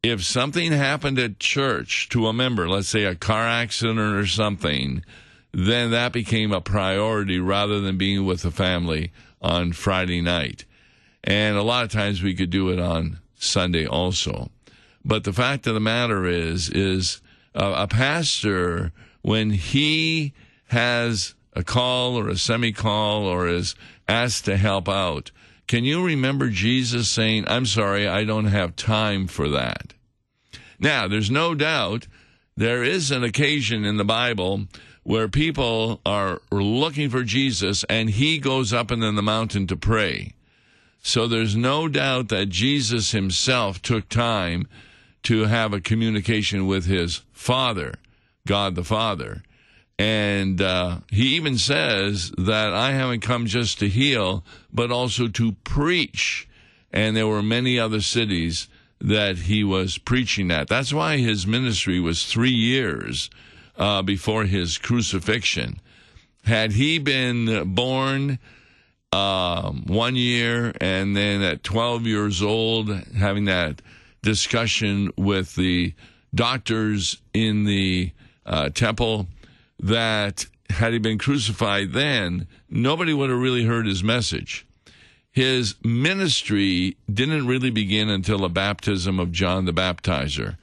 if 0.04 0.24
something 0.24 0.72
happened 0.72 1.18
at 1.18 1.40
church 1.40 2.08
to 2.10 2.28
a 2.28 2.34
member, 2.34 2.70
let's 2.70 2.88
say 2.88 3.06
a 3.06 3.16
car 3.16 3.48
accident 3.48 4.00
or 4.00 4.28
something, 4.28 5.04
then 5.52 5.90
that 5.90 6.14
became 6.14 6.52
a 6.52 6.62
priority 6.62 7.40
rather 7.40 7.80
than 7.80 7.98
being 7.98 8.26
with 8.26 8.44
the 8.44 8.52
family 8.52 9.12
on 9.42 9.74
Friday 9.74 10.22
night. 10.22 10.66
And 11.24 11.58
a 11.58 11.64
lot 11.64 11.84
of 11.84 11.92
times 11.92 12.22
we 12.22 12.36
could 12.36 12.52
do 12.52 12.70
it 12.70 12.80
on 12.80 13.20
Sunday 13.36 13.88
also. 13.88 14.52
But 15.04 15.24
the 15.24 15.34
fact 15.34 15.66
of 15.66 15.74
the 15.74 15.80
matter 15.80 16.26
is, 16.26 16.70
is 16.70 17.22
uh, 17.56 17.74
a 17.78 17.88
pastor, 17.88 18.92
when 19.22 19.52
he 19.52 20.34
has 20.68 21.36
a 21.54 21.64
call 21.64 22.18
or 22.18 22.30
a 22.30 22.38
semi 22.38 22.72
call 22.72 23.26
or 23.26 23.48
is 23.48 23.76
asked 24.08 24.46
to 24.46 24.58
help 24.58 24.88
out, 24.88 25.32
can 25.68 25.84
you 25.84 26.04
remember 26.04 26.50
Jesus 26.50 27.10
saying, 27.10 27.46
I'm 27.48 27.66
sorry, 27.66 28.08
I 28.08 28.24
don't 28.24 28.46
have 28.46 28.76
time 28.76 29.28
for 29.28 29.50
that? 29.50 29.94
Now, 30.80 31.08
there's 31.08 31.32
no 31.32 31.56
doubt 31.56 32.08
there 32.58 32.84
is 32.84 33.12
an 33.12 33.24
occasion 33.24 33.86
in 33.86 33.98
the 33.98 34.04
Bible 34.04 34.68
where 35.04 35.28
people 35.28 36.02
are 36.06 36.42
looking 36.52 37.10
for 37.10 37.24
Jesus 37.24 37.84
and 37.86 38.10
he 38.10 38.38
goes 38.38 38.74
up 38.74 38.92
into 38.92 39.12
the 39.12 39.22
mountain 39.22 39.68
to 39.68 39.76
pray. 39.76 40.34
So 41.02 41.28
there's 41.28 41.56
no 41.56 41.88
doubt 41.88 42.30
that 42.30 42.50
Jesus 42.50 43.12
himself 43.12 43.82
took 43.82 44.10
time 44.10 44.68
to 45.24 45.46
have 45.46 45.74
a 45.74 45.82
communication 45.82 46.68
with 46.68 46.86
his 46.86 47.22
Father, 47.32 47.96
God 48.48 48.76
the 48.76 48.84
Father. 48.84 49.44
And 50.00 50.60
uh, 50.62 51.00
he 51.12 51.36
even 51.36 51.58
says 51.58 52.32
that 52.38 52.74
I 52.74 52.92
haven't 52.94 53.22
come 53.22 53.46
just 53.46 53.80
to 53.80 53.90
heal, 53.90 54.44
but 54.74 54.92
also 54.92 55.28
to 55.28 55.52
preach. 55.64 56.48
And 56.92 57.16
there 57.16 57.28
were 57.28 57.44
many 57.44 57.78
other 57.78 58.02
cities 58.02 58.68
that 59.00 59.38
he 59.38 59.64
was 59.64 59.98
preaching 59.98 60.52
at. 60.52 60.68
That's 60.68 60.94
why 60.94 61.18
his 61.18 61.46
ministry 61.46 62.00
was 62.00 62.26
three 62.26 62.52
years 62.52 63.30
uh, 63.78 64.02
before 64.02 64.46
his 64.46 64.78
crucifixion. 64.78 65.80
Had 66.46 66.72
he 66.72 66.98
been 66.98 67.74
born 67.74 68.40
um, 69.12 69.84
one 69.88 70.16
year 70.16 70.74
and 70.80 71.16
then 71.16 71.42
at 71.42 71.64
12 71.64 72.08
years 72.08 72.42
old, 72.42 72.90
having 73.18 73.46
that 73.46 73.82
discussion 74.22 75.12
with 75.18 75.56
the 75.56 75.94
doctors 76.34 77.18
in 77.34 77.66
the 77.66 78.12
uh, 78.46 78.70
temple, 78.70 79.28
that 79.80 80.46
had 80.70 80.94
he 80.94 81.00
been 81.00 81.18
crucified 81.18 81.92
then, 81.92 82.48
nobody 82.70 83.14
would 83.14 83.30
have 83.30 83.40
really 83.40 83.66
heard 83.66 83.86
his 83.86 84.04
message. 84.04 84.66
His 85.32 85.76
ministry 85.84 86.98
didn't 87.12 87.48
really 87.48 87.70
begin 87.70 88.10
until 88.10 88.40
the 88.40 88.50
baptism 88.50 89.20
of 89.20 89.32
John 89.32 89.66
the 89.66 89.72
Baptizer. 89.72 90.58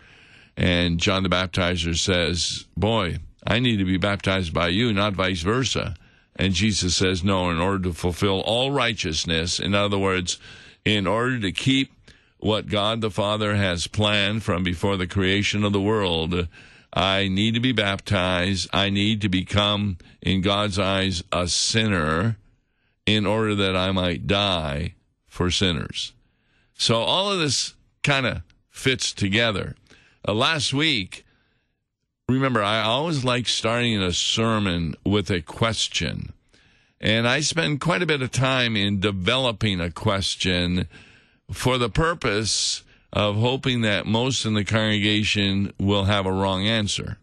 And 0.57 0.99
John 0.99 1.23
the 1.23 1.29
Baptizer 1.29 1.97
says, 1.97 2.67
Boy, 2.77 3.19
I 3.47 3.61
need 3.61 3.77
to 3.79 3.85
be 3.85 3.97
baptized 3.97 4.53
by 4.53 4.69
you, 4.69 4.93
not 4.93 5.15
vice 5.15 5.41
versa. 5.41 5.95
And 6.37 6.53
Jesus 6.53 6.97
says, 6.97 7.25
No, 7.25 7.51
in 7.51 7.59
order 7.59 7.85
to 7.85 7.93
fulfill 7.93 8.41
all 8.41 8.71
righteousness, 8.71 9.59
in 9.59 9.75
other 9.75 9.99
words, 9.99 10.39
in 10.85 11.07
order 11.07 11.41
to 11.41 11.53
keep 11.53 11.93
what 12.39 12.69
God 12.69 13.01
the 13.01 13.11
Father 13.11 13.57
has 13.57 13.87
planned 13.87 14.43
from 14.43 14.63
before 14.63 14.97
the 14.97 15.07
creation 15.07 15.65
of 15.65 15.73
the 15.73 15.81
world, 15.81 16.49
I 16.93 17.29
need 17.29 17.55
to 17.55 17.61
be 17.61 17.73
baptized. 17.73 18.69
I 18.73 18.91
need 18.91 19.21
to 19.23 19.29
become, 19.29 19.99
in 20.23 20.41
God's 20.41 20.79
eyes, 20.79 21.23
a 21.33 21.49
sinner 21.49 22.37
in 23.07 23.27
order 23.27 23.55
that 23.55 23.77
I 23.77 23.91
might 23.91 24.27
die 24.27 24.95
for 25.27 25.51
sinners. 25.51 26.13
So 26.75 26.97
all 26.97 27.33
of 27.33 27.39
this 27.39 27.75
kind 28.03 28.27
of 28.27 28.43
fits 28.71 29.13
together. 29.13 29.75
Uh, 30.27 30.35
last 30.35 30.73
week, 30.73 31.25
remember, 32.29 32.63
I 32.63 32.83
always 32.83 33.25
like 33.25 33.49
starting 33.49 34.01
a 34.01 34.13
sermon 34.13 34.95
with 35.05 35.31
a 35.31 35.41
question. 35.41 36.33
And 37.01 37.29
I 37.29 37.41
spend 37.41 37.81
quite 37.81 38.03
a 38.03 38.07
bit 38.07 38.23
of 38.23 38.31
time 38.31 38.77
in 38.77 39.01
developing 39.01 39.81
a 39.81 39.91
question 39.91 40.89
for 41.51 41.79
the 41.79 41.89
purpose 41.89 42.83
of 43.13 43.37
hoping 43.37 43.83
that 43.83 44.07
most 44.07 44.45
in 44.45 44.55
the 44.55 44.65
congregation 44.65 45.73
will 45.79 46.05
have 46.05 46.27
a 46.27 46.33
wrong 46.33 46.67
answer. 46.67 47.19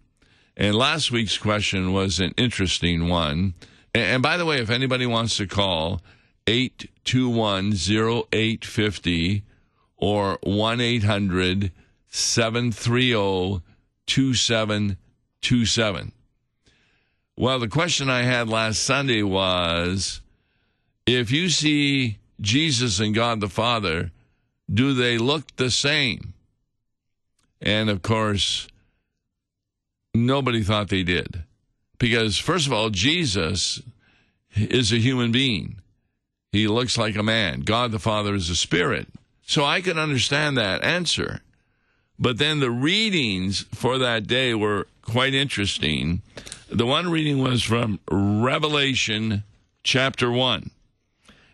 And 0.58 0.76
last 0.76 1.12
week's 1.12 1.38
question 1.38 1.92
was 1.94 2.20
an 2.20 2.34
interesting 2.38 3.10
one. 3.10 3.54
And, 3.94 4.24
by 4.24 4.38
the 4.38 4.46
way, 4.46 4.58
if 4.58 4.70
anybody 4.70 5.06
wants 5.06 5.38
to 5.38 5.48
call, 5.48 6.02
821 6.48 7.74
0850 7.74 9.44
or 9.98 10.38
1 10.44 10.82
800 10.82 11.72
730 12.08 13.62
2727. 14.06 16.12
Well, 17.38 17.60
the 17.60 17.68
question 17.68 18.10
I 18.10 18.22
had 18.22 18.48
last 18.48 18.82
Sunday 18.82 19.24
was 19.24 20.22
if 21.06 21.32
you 21.32 21.50
see 21.50 22.20
Jesus 22.40 23.00
and 23.00 23.14
God 23.14 23.42
the 23.42 23.50
Father, 23.50 24.12
do 24.72 24.94
they 24.94 25.18
look 25.18 25.56
the 25.56 25.70
same? 25.72 26.34
And 27.62 27.90
of 27.90 28.02
course, 28.02 28.68
nobody 30.14 30.64
thought 30.64 30.90
they 30.90 31.04
did. 31.04 31.44
Because, 31.98 32.38
first 32.38 32.68
of 32.68 32.74
all, 32.74 32.90
Jesus 32.90 33.82
is 34.56 34.92
a 34.92 34.98
human 34.98 35.32
being. 35.32 35.78
He 36.52 36.68
looks 36.68 36.98
like 36.98 37.16
a 37.16 37.24
man. 37.24 37.62
God 37.62 37.92
the 37.92 38.00
Father 38.00 38.34
is 38.34 38.50
a 38.50 38.56
spirit. 38.56 39.08
So 39.46 39.64
I 39.64 39.82
can 39.82 39.98
understand 39.98 40.58
that 40.58 40.84
answer. 40.84 41.42
But 42.18 42.38
then 42.38 42.60
the 42.60 42.72
readings 42.72 43.66
for 43.74 43.98
that 43.98 44.26
day 44.28 44.54
were 44.54 44.88
quite 45.02 45.34
interesting. 45.34 46.22
The 46.70 46.86
one 46.86 47.12
reading 47.12 47.40
was 47.40 47.62
from 47.62 48.00
Revelation 48.10 49.44
chapter 49.84 50.32
1. 50.32 50.72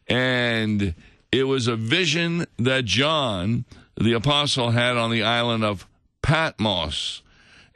And 0.08 0.94
it 1.32 1.44
was 1.44 1.68
a 1.68 1.76
vision 1.76 2.46
that 2.58 2.86
John, 2.86 3.66
the 4.00 4.14
apostle, 4.14 4.72
had 4.72 4.98
on 4.98 5.12
the 5.12 5.24
island 5.24 5.64
of 5.64 5.88
Patmos. 6.22 7.22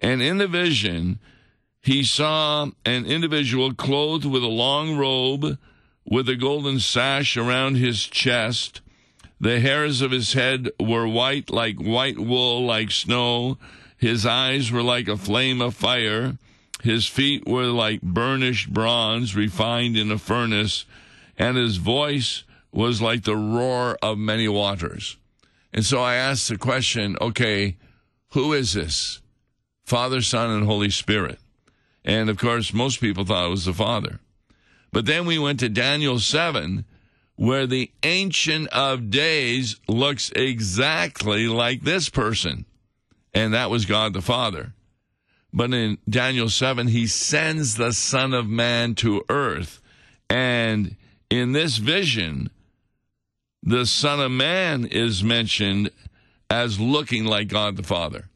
And 0.02 0.22
in 0.22 0.38
the 0.38 0.48
vision, 0.48 1.20
he 1.82 2.04
saw 2.04 2.70
an 2.86 3.06
individual 3.06 3.74
clothed 3.74 4.26
with 4.26 4.44
a 4.44 4.48
long 4.48 4.98
robe 4.98 5.58
with 6.06 6.30
a 6.30 6.36
golden 6.36 6.80
sash 6.80 7.38
around 7.38 7.76
his 7.76 8.04
chest 8.04 8.82
the 9.40 9.60
hairs 9.60 10.02
of 10.02 10.12
his 10.12 10.34
head 10.34 10.70
were 10.80 11.08
white 11.08 11.50
like 11.50 11.78
white 11.78 12.18
wool, 12.18 12.66
like 12.66 12.92
snow. 12.92 13.58
His 13.98 14.26
eyes 14.26 14.72
were 14.72 14.84
like 14.84 15.08
a 15.08 15.18
flame 15.18 15.62
of 15.62 15.76
fire. 15.76 16.38
His 16.84 17.06
feet 17.08 17.48
were 17.48 17.66
like 17.66 18.02
burnished 18.02 18.74
bronze 18.74 19.36
refined 19.36 19.98
in 19.98 20.12
a 20.12 20.18
furnace, 20.18 20.86
and 21.38 21.58
his 21.58 21.78
voice 21.78 22.44
was 22.76 23.02
like 23.02 23.24
the 23.24 23.38
roar 23.38 23.98
of 24.02 24.18
many 24.18 24.50
waters. 24.50 25.16
And 25.74 25.86
so 25.86 26.02
I 26.02 26.16
asked 26.16 26.50
the 26.50 26.58
question 26.58 27.16
okay, 27.22 27.78
who 28.32 28.52
is 28.52 28.74
this? 28.74 29.22
Father, 29.86 30.22
Son, 30.22 30.52
and 30.52 30.66
Holy 30.66 30.90
Spirit. 30.90 31.40
And 32.04 32.30
of 32.30 32.38
course, 32.38 32.74
most 32.74 33.00
people 33.00 33.24
thought 33.24 33.48
it 33.48 33.50
was 33.50 33.66
the 33.66 33.74
Father. 33.74 34.20
But 34.92 35.06
then 35.06 35.26
we 35.26 35.40
went 35.40 35.60
to 35.62 35.70
Daniel 35.70 36.20
7, 36.20 36.86
where 37.36 37.66
the 37.66 37.92
Ancient 38.04 38.68
of 38.70 39.10
Days 39.10 39.78
looks 39.88 40.32
exactly 40.36 41.48
like 41.48 41.82
this 41.82 42.10
person, 42.10 42.66
and 43.34 43.54
that 43.54 43.70
was 43.70 43.86
God 43.86 44.14
the 44.14 44.22
Father. 44.22 44.74
But 45.54 45.74
in 45.74 45.98
Daniel 46.10 46.50
7, 46.50 46.88
he 46.88 47.08
sends 47.08 47.76
the 47.76 47.94
Son 47.94 48.34
of 48.34 48.48
Man 48.48 48.96
to 48.96 49.24
earth, 49.30 49.82
and 50.30 50.96
in 51.30 51.54
this 51.54 51.78
vision, 51.78 52.50
the 53.66 53.86
Son 53.86 54.20
of 54.20 54.32
Man 54.32 54.86
is 54.86 55.24
mentioned 55.24 55.90
as 56.50 56.80
looking 56.80 57.26
like 57.26 57.48
God 57.48 57.76
the 57.76 57.84
Father. 57.84 58.30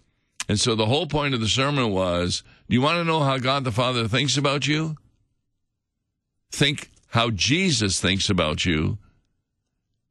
And 0.48 0.60
so 0.60 0.74
the 0.74 0.88
whole 0.88 1.06
point 1.06 1.36
of 1.36 1.40
the 1.40 1.48
sermon 1.48 1.92
was 1.92 2.44
do 2.68 2.74
you 2.76 2.82
want 2.82 2.98
to 2.98 3.04
know 3.04 3.22
how 3.22 3.38
God 3.38 3.64
the 3.64 3.72
Father 3.72 4.08
thinks 4.08 4.38
about 4.38 4.68
you? 4.68 4.96
Think 6.52 6.90
how 7.10 7.30
Jesus 7.30 8.00
thinks 8.02 8.30
about 8.30 8.66
you 8.66 8.98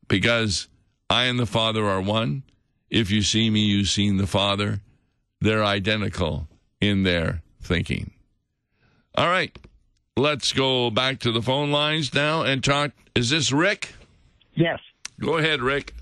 because 0.06 0.68
I 1.10 1.24
and 1.24 1.38
the 1.38 1.46
Father 1.46 1.84
are 1.86 2.00
one. 2.00 2.44
If 2.90 3.10
you 3.10 3.22
see 3.22 3.50
me, 3.50 3.60
you've 3.60 3.88
seen 3.88 4.16
the 4.16 4.26
Father. 4.26 4.80
They're 5.40 5.64
identical 5.64 6.48
in 6.80 7.02
their 7.02 7.42
thinking. 7.60 8.12
All 9.16 9.28
right, 9.28 9.56
let's 10.16 10.52
go 10.52 10.90
back 10.90 11.20
to 11.20 11.32
the 11.32 11.42
phone 11.42 11.70
lines 11.70 12.14
now 12.14 12.42
and 12.42 12.62
talk. 12.62 12.92
Is 13.14 13.30
this 13.30 13.52
Rick? 13.52 13.92
Yes. 14.54 14.80
Go 15.20 15.38
ahead, 15.38 15.60
Rick. 15.60 15.94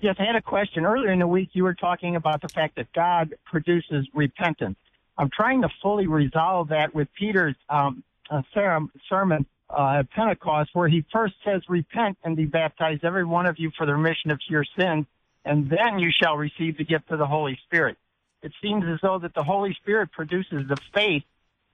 Yes, 0.00 0.16
I 0.18 0.24
had 0.24 0.36
a 0.36 0.42
question. 0.42 0.84
Earlier 0.84 1.12
in 1.12 1.18
the 1.18 1.26
week, 1.26 1.50
you 1.52 1.62
were 1.64 1.74
talking 1.74 2.16
about 2.16 2.40
the 2.40 2.48
fact 2.48 2.76
that 2.76 2.92
God 2.92 3.34
produces 3.44 4.08
repentance. 4.14 4.76
I'm 5.18 5.30
trying 5.30 5.62
to 5.62 5.68
fully 5.82 6.06
resolve 6.06 6.68
that 6.68 6.94
with 6.94 7.08
Peter's 7.18 7.54
um, 7.68 8.02
uh, 8.30 8.42
sermon 8.54 9.46
uh, 9.68 9.98
at 9.98 10.10
Pentecost, 10.10 10.70
where 10.72 10.88
he 10.88 11.04
first 11.12 11.34
says, 11.44 11.62
Repent 11.68 12.16
and 12.24 12.36
be 12.36 12.46
baptized, 12.46 13.04
every 13.04 13.24
one 13.24 13.46
of 13.46 13.58
you, 13.58 13.70
for 13.76 13.86
the 13.86 13.94
remission 13.94 14.30
of 14.30 14.40
your 14.48 14.64
sins, 14.78 15.06
and 15.44 15.68
then 15.68 15.98
you 15.98 16.10
shall 16.10 16.36
receive 16.36 16.78
the 16.78 16.84
gift 16.84 17.10
of 17.10 17.18
the 17.18 17.26
Holy 17.26 17.58
Spirit. 17.66 17.98
It 18.42 18.52
seems 18.62 18.84
as 18.86 18.98
though 19.02 19.18
that 19.18 19.34
the 19.34 19.44
Holy 19.44 19.74
Spirit 19.74 20.10
produces 20.12 20.66
the 20.66 20.78
faith 20.94 21.24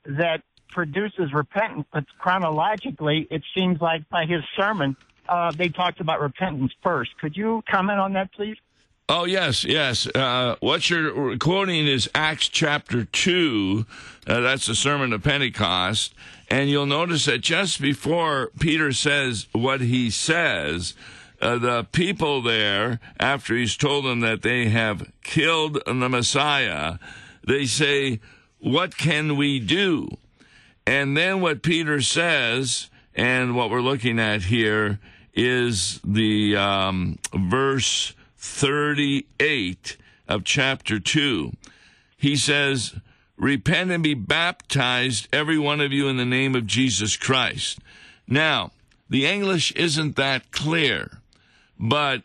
that 0.04 0.42
produces 0.70 1.32
repentance, 1.32 1.86
but 1.92 2.04
chronologically, 2.18 3.26
it 3.30 3.42
seems 3.56 3.80
like 3.80 4.08
by 4.08 4.26
his 4.26 4.42
sermon, 4.56 4.96
uh, 5.28 5.52
they 5.52 5.68
talked 5.68 6.00
about 6.00 6.20
repentance 6.20 6.72
first. 6.82 7.10
Could 7.20 7.36
you 7.36 7.62
comment 7.68 7.98
on 7.98 8.12
that, 8.14 8.32
please? 8.32 8.56
Oh, 9.08 9.24
yes, 9.24 9.64
yes. 9.64 10.08
Uh, 10.08 10.56
what 10.58 10.90
you're 10.90 11.38
quoting 11.38 11.86
is 11.86 12.10
Acts 12.12 12.48
chapter 12.48 13.04
2. 13.04 13.86
Uh, 14.26 14.40
that's 14.40 14.66
the 14.66 14.74
Sermon 14.74 15.12
of 15.12 15.22
Pentecost. 15.22 16.12
And 16.50 16.68
you'll 16.68 16.86
notice 16.86 17.26
that 17.26 17.38
just 17.38 17.80
before 17.80 18.50
Peter 18.58 18.92
says 18.92 19.46
what 19.52 19.80
he 19.80 20.10
says, 20.10 20.94
uh, 21.40 21.58
the 21.58 21.84
people 21.84 22.42
there, 22.42 22.98
after 23.20 23.54
he's 23.54 23.76
told 23.76 24.04
them 24.04 24.20
that 24.20 24.42
they 24.42 24.70
have 24.70 25.12
killed 25.22 25.80
the 25.86 26.08
Messiah, 26.08 26.98
they 27.46 27.66
say, 27.66 28.20
What 28.58 28.96
can 28.96 29.36
we 29.36 29.60
do? 29.60 30.08
And 30.86 31.16
then 31.16 31.40
what 31.40 31.62
Peter 31.62 32.00
says, 32.00 32.90
and 33.14 33.56
what 33.56 33.70
we're 33.70 33.80
looking 33.80 34.20
at 34.20 34.42
here, 34.42 35.00
is 35.36 36.00
the 36.02 36.56
um, 36.56 37.18
verse 37.34 38.14
38 38.38 39.96
of 40.26 40.42
chapter 40.42 40.98
2. 40.98 41.52
He 42.16 42.34
says, 42.36 42.96
Repent 43.36 43.90
and 43.90 44.02
be 44.02 44.14
baptized, 44.14 45.28
every 45.32 45.58
one 45.58 45.80
of 45.80 45.92
you, 45.92 46.08
in 46.08 46.16
the 46.16 46.24
name 46.24 46.56
of 46.56 46.66
Jesus 46.66 47.16
Christ. 47.16 47.78
Now, 48.26 48.72
the 49.10 49.26
English 49.26 49.72
isn't 49.72 50.16
that 50.16 50.50
clear, 50.50 51.20
but 51.78 52.22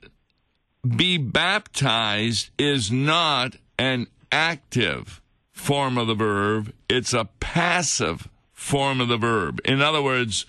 be 0.88 1.18
baptized 1.18 2.50
is 2.58 2.92
not 2.92 3.58
an 3.78 4.08
active 4.32 5.22
form 5.52 5.98
of 5.98 6.08
the 6.08 6.16
verb, 6.16 6.74
it's 6.90 7.14
a 7.14 7.30
passive 7.40 8.30
form 8.54 9.02
of 9.02 9.10
the 9.10 9.18
verb. 9.18 9.60
In 9.66 9.82
other 9.82 10.02
words, 10.02 10.46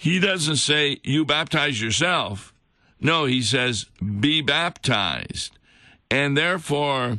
he 0.00 0.20
doesn't 0.20 0.58
say, 0.58 1.00
you 1.02 1.24
baptize 1.24 1.82
yourself. 1.82 2.54
No, 3.00 3.24
he 3.24 3.42
says, 3.42 3.86
be 4.20 4.40
baptized. 4.40 5.58
And 6.08 6.36
therefore, 6.36 7.18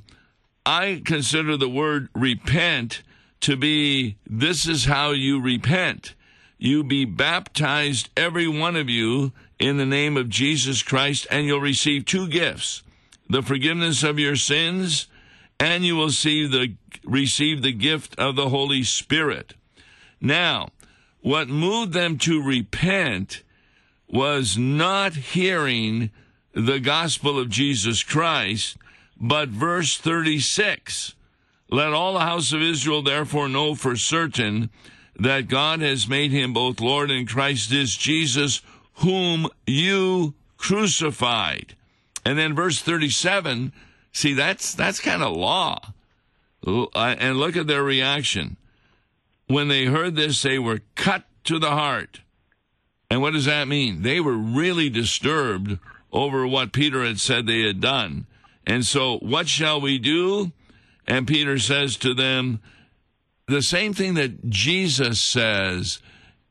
I 0.65 1.01
consider 1.03 1.57
the 1.57 1.67
word 1.67 2.07
repent 2.15 3.03
to 3.41 3.57
be 3.57 4.15
this 4.25 4.65
is 4.65 4.85
how 4.85 5.11
you 5.11 5.41
repent. 5.41 6.15
You 6.57 6.85
be 6.85 7.03
baptized, 7.03 8.11
every 8.15 8.47
one 8.47 8.77
of 8.77 8.89
you, 8.89 9.33
in 9.59 9.75
the 9.75 9.85
name 9.85 10.15
of 10.15 10.29
Jesus 10.29 10.81
Christ, 10.81 11.27
and 11.29 11.45
you'll 11.45 11.59
receive 11.59 12.05
two 12.05 12.29
gifts 12.29 12.81
the 13.29 13.43
forgiveness 13.43 14.03
of 14.03 14.17
your 14.19 14.37
sins, 14.37 15.07
and 15.59 15.83
you 15.83 15.97
will 15.97 16.11
see 16.11 16.47
the, 16.47 16.75
receive 17.03 17.61
the 17.61 17.73
gift 17.73 18.17
of 18.17 18.37
the 18.37 18.47
Holy 18.47 18.83
Spirit. 18.83 19.53
Now, 20.21 20.69
what 21.21 21.47
moved 21.47 21.93
them 21.93 22.17
to 22.19 22.41
repent 22.41 23.43
was 24.07 24.57
not 24.57 25.13
hearing 25.13 26.09
the 26.53 26.79
gospel 26.79 27.39
of 27.39 27.49
Jesus 27.49 28.03
Christ, 28.03 28.77
but 29.19 29.49
verse 29.49 29.97
36. 29.97 31.15
Let 31.69 31.93
all 31.93 32.13
the 32.13 32.19
house 32.19 32.51
of 32.51 32.61
Israel 32.61 33.03
therefore 33.03 33.47
know 33.47 33.75
for 33.75 33.95
certain 33.95 34.69
that 35.19 35.47
God 35.47 35.81
has 35.81 36.07
made 36.07 36.31
him 36.31 36.53
both 36.53 36.79
Lord 36.79 37.11
and 37.11 37.27
Christ 37.27 37.71
is 37.71 37.95
Jesus, 37.95 38.61
whom 38.95 39.47
you 39.67 40.33
crucified. 40.57 41.75
And 42.25 42.37
then 42.37 42.55
verse 42.55 42.81
37, 42.81 43.71
see, 44.11 44.33
that's, 44.33 44.73
that's 44.73 44.99
kind 44.99 45.21
of 45.21 45.35
law. 45.35 45.93
Uh, 46.65 46.87
and 46.95 47.37
look 47.37 47.55
at 47.55 47.67
their 47.67 47.83
reaction. 47.83 48.57
When 49.49 49.67
they 49.67 49.85
heard 49.85 50.15
this, 50.15 50.41
they 50.41 50.57
were 50.57 50.79
cut 50.95 51.25
to 51.43 51.59
the 51.59 51.71
heart 51.71 52.21
and 53.09 53.21
what 53.21 53.33
does 53.33 53.45
that 53.45 53.67
mean? 53.67 54.03
They 54.03 54.19
were 54.19 54.37
really 54.37 54.89
disturbed 54.89 55.79
over 56.11 56.45
what 56.45 56.73
Peter 56.73 57.03
had 57.03 57.19
said 57.19 57.47
they 57.47 57.61
had 57.61 57.81
done. 57.81 58.27
And 58.67 58.85
so, 58.85 59.17
what 59.17 59.47
shall 59.47 59.81
we 59.81 59.97
do? 59.97 60.51
And 61.07 61.27
Peter 61.27 61.57
says 61.57 61.97
to 61.97 62.13
them, 62.13 62.59
the 63.47 63.63
same 63.63 63.95
thing 63.95 64.13
that 64.13 64.47
Jesus 64.47 65.19
says 65.19 65.99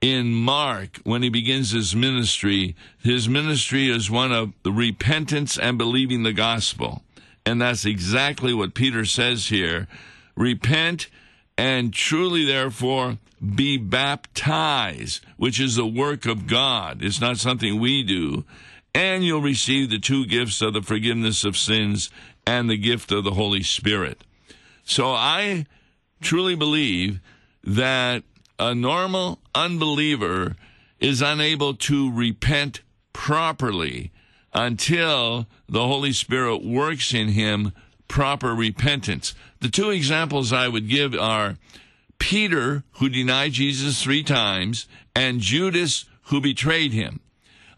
in 0.01 0.35
Mark 0.35 0.99
when 1.05 1.23
he 1.23 1.29
begins 1.29 1.71
his 1.71 1.95
ministry. 1.95 2.75
His 3.05 3.29
ministry 3.29 3.89
is 3.89 4.11
one 4.11 4.33
of 4.33 4.53
repentance 4.65 5.57
and 5.57 5.79
believing 5.79 6.25
the 6.25 6.33
gospel. 6.33 7.03
And 7.47 7.63
that's 7.63 7.85
exactly 7.85 8.53
what 8.53 8.75
Peter 8.75 9.05
says 9.05 9.47
here. 9.47 9.87
Repent 10.35 11.09
and 11.59 11.93
truly, 11.93 12.45
therefore, 12.45 13.19
be 13.45 13.77
baptized, 13.77 15.25
which 15.37 15.61
is 15.61 15.75
the 15.75 15.87
work 15.87 16.25
of 16.25 16.47
God. 16.47 17.03
It's 17.03 17.21
not 17.21 17.39
something 17.39 17.81
we 17.81 18.05
do. 18.05 18.45
And 18.95 19.25
you'll 19.25 19.43
receive 19.43 19.91
the 19.91 19.99
two 19.99 20.25
gifts 20.25 20.63
of 20.63 20.73
the 20.73 20.83
forgiveness 20.83 21.45
of 21.45 21.57
sins 21.57 22.11
and 22.47 22.71
the 22.71 22.77
gift 22.77 23.11
of 23.11 23.25
the 23.25 23.33
Holy 23.33 23.63
Spirit. 23.63 24.23
So 24.85 25.11
I 25.11 25.67
truly 26.21 26.55
believe 26.55 27.21
that 27.65 28.23
a 28.59 28.75
normal 28.75 29.41
unbeliever 29.55 30.57
is 31.01 31.21
unable 31.21 31.75
to 31.75 32.11
repent 32.11 32.81
properly 33.13 34.11
until 34.55 35.47
the 35.69 35.87
Holy 35.87 36.13
Spirit 36.13 36.65
works 36.65 37.13
in 37.13 37.29
him 37.29 37.73
proper 38.09 38.55
repentance. 38.55 39.35
The 39.61 39.69
two 39.69 39.91
examples 39.91 40.53
I 40.53 40.69
would 40.69 40.89
give 40.89 41.15
are 41.15 41.57
Peter, 42.19 42.83
who 42.93 43.09
denied 43.09 43.53
Jesus 43.53 44.03
three 44.03 44.23
times, 44.23 44.87
and 45.15 45.41
Judas, 45.41 46.07
who 46.25 46.41
betrayed 46.41 46.93
him. 46.93 47.21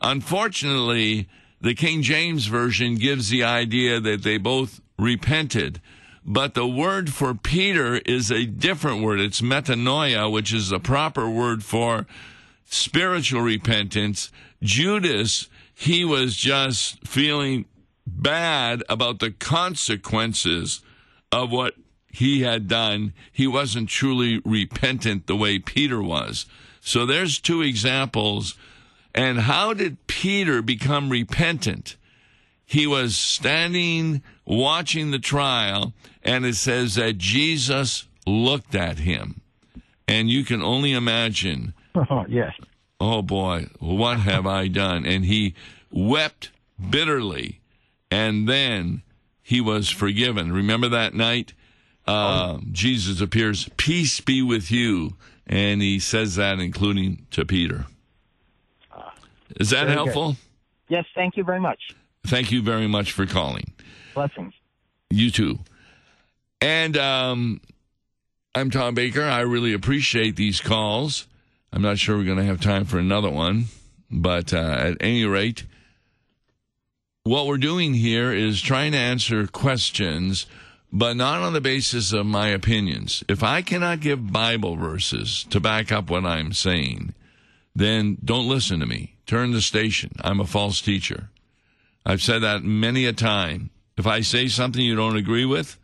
Unfortunately, 0.01 1.29
the 1.61 1.75
King 1.75 2.03
James 2.03 2.47
Version 2.47 2.95
gives 2.95 3.29
the 3.29 3.45
idea 3.45 4.01
that 4.01 4.23
they 4.23 4.39
both 4.39 4.81
repented. 4.99 5.81
But 6.25 6.55
the 6.55 6.67
word 6.67 7.13
for 7.13 7.35
Peter 7.35 7.97
is 7.97 8.31
a 8.31 8.47
different 8.47 9.03
word. 9.03 9.21
It's 9.21 9.41
metanoia, 9.41 10.31
which 10.31 10.53
is 10.53 10.69
the 10.69 10.81
proper 10.81 11.29
word 11.29 11.65
for 11.65 12.07
spiritual 12.67 13.43
repentance. 13.43 14.31
Judas, 14.63 15.49
he 15.75 16.05
was 16.05 16.37
just 16.37 17.07
feeling 17.07 17.65
bad 18.17 18.83
about 18.89 19.19
the 19.19 19.31
consequences 19.31 20.81
of 21.33 21.51
what 21.51 21.75
he 22.13 22.43
had 22.43 22.69
done. 22.69 23.13
He 23.33 23.47
wasn't 23.47 23.89
truly 23.89 24.41
repentant 24.45 25.27
the 25.27 25.37
way 25.37 25.59
Peter 25.59 26.03
was. 26.03 26.47
So 26.81 27.07
there's 27.07 27.39
two 27.39 27.63
examples. 27.63 28.57
And 29.15 29.41
how 29.41 29.75
did 29.75 30.07
Peter 30.07 30.63
become 30.63 31.11
repentant? 31.11 31.97
He 32.65 32.87
was 32.87 33.17
standing 33.17 34.23
watching 34.45 35.11
the 35.11 35.19
trial, 35.19 35.93
and 36.23 36.47
it 36.47 36.55
says 36.55 36.95
that 36.95 37.19
Jesus 37.19 38.07
looked 38.27 38.75
at 38.75 38.99
him. 38.99 39.41
And 40.07 40.31
you 40.31 40.45
can 40.45 40.63
only 40.63 40.93
imagine. 40.93 41.75
Oh, 42.09 42.25
yes. 42.29 42.55
Oh, 43.01 43.21
boy, 43.21 43.67
what 43.81 44.21
have 44.21 44.47
I 44.47 44.69
done? 44.69 45.05
And 45.05 45.25
he 45.25 45.55
wept 45.91 46.51
bitterly, 46.89 47.60
and 48.11 48.49
then 48.49 49.03
he 49.43 49.61
was 49.61 49.89
forgiven. 49.89 50.53
Remember 50.53 50.89
that 50.89 51.15
night? 51.15 51.55
uh, 52.07 52.59
Jesus 52.73 53.21
appears, 53.21 53.69
peace 53.77 54.21
be 54.21 54.43
with 54.43 54.71
you. 54.71 55.17
And 55.47 55.83
he 55.83 55.99
says 55.99 56.37
that, 56.37 56.61
including 56.61 57.27
to 57.33 57.45
Peter. 57.45 57.87
Is 59.59 59.71
that 59.71 59.87
Very 59.87 59.95
helpful? 59.95 60.33
Good. 60.33 60.39
Yes, 60.89 61.05
thank 61.15 61.37
you 61.37 61.45
very 61.45 61.61
much. 61.61 61.79
Thank 62.25 62.53
you 62.53 62.63
very 62.63 62.87
much 62.87 63.13
for 63.13 63.27
calling. 63.27 63.73
Blessings. 64.15 64.55
You 65.09 65.31
too. 65.31 65.59
And 66.61 66.97
um, 66.97 67.61
I'm 68.55 68.71
Tom 68.71 68.95
Baker. 68.95 69.25
I 69.25 69.41
really 69.41 69.73
appreciate 69.73 70.37
these 70.37 70.61
calls. 70.61 71.27
I'm 71.73 71.83
not 71.83 71.99
sure 71.99 72.17
we're 72.17 72.25
going 72.25 72.39
to 72.39 72.45
have 72.45 72.61
time 72.61 72.85
for 72.85 72.99
another 72.99 73.31
one, 73.31 73.67
but 74.11 74.53
uh, 74.53 74.77
at 74.79 74.97
any 75.01 75.25
rate, 75.25 75.65
what 77.31 77.47
we're 77.47 77.59
doing 77.59 77.95
here 77.95 78.33
is 78.33 78.61
trying 78.61 78.91
to 78.91 78.99
answer 78.99 79.47
questions, 79.47 80.47
but 80.93 81.17
not 81.17 81.41
on 81.41 81.53
the 81.53 81.61
basis 81.61 82.13
of 82.13 82.27
my 82.27 82.49
opinions. 82.49 83.23
If 83.29 83.45
I 83.45 83.63
cannot 83.63 84.01
give 84.01 84.33
Bible 84.33 84.75
verses 84.75 85.47
to 85.51 85.61
back 85.61 85.93
up 85.93 86.11
what 86.11 86.25
I'm 86.25 86.53
saying, 86.53 87.15
then 87.73 88.19
don't 88.25 88.49
listen 88.49 88.81
to 88.81 88.87
me. 88.87 89.15
Turn 89.27 89.53
the 89.53 89.63
station. 89.63 90.11
I'm 90.23 90.41
a 90.41 90.45
false 90.45 90.81
teacher. 90.81 91.31
I've 92.05 92.21
said 92.21 92.41
that 92.41 92.65
many 92.65 93.07
a 93.07 93.13
time. 93.13 93.71
If 93.97 94.09
I 94.09 94.23
say 94.23 94.49
something 94.49 94.85
you 94.85 94.97
don't 94.97 95.17
agree 95.17 95.45
with, 95.45 95.79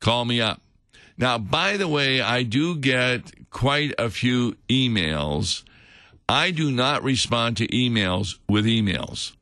call 0.00 0.24
me 0.24 0.40
up. 0.40 0.62
Now, 1.18 1.36
by 1.36 1.76
the 1.76 1.88
way, 1.88 2.22
I 2.22 2.42
do 2.42 2.74
get 2.74 3.50
quite 3.50 3.92
a 3.98 4.08
few 4.08 4.56
emails. 4.70 5.62
I 6.26 6.52
do 6.52 6.70
not 6.70 7.02
respond 7.02 7.58
to 7.58 7.68
emails 7.68 8.38
with 8.48 8.64
emails. 8.64 9.32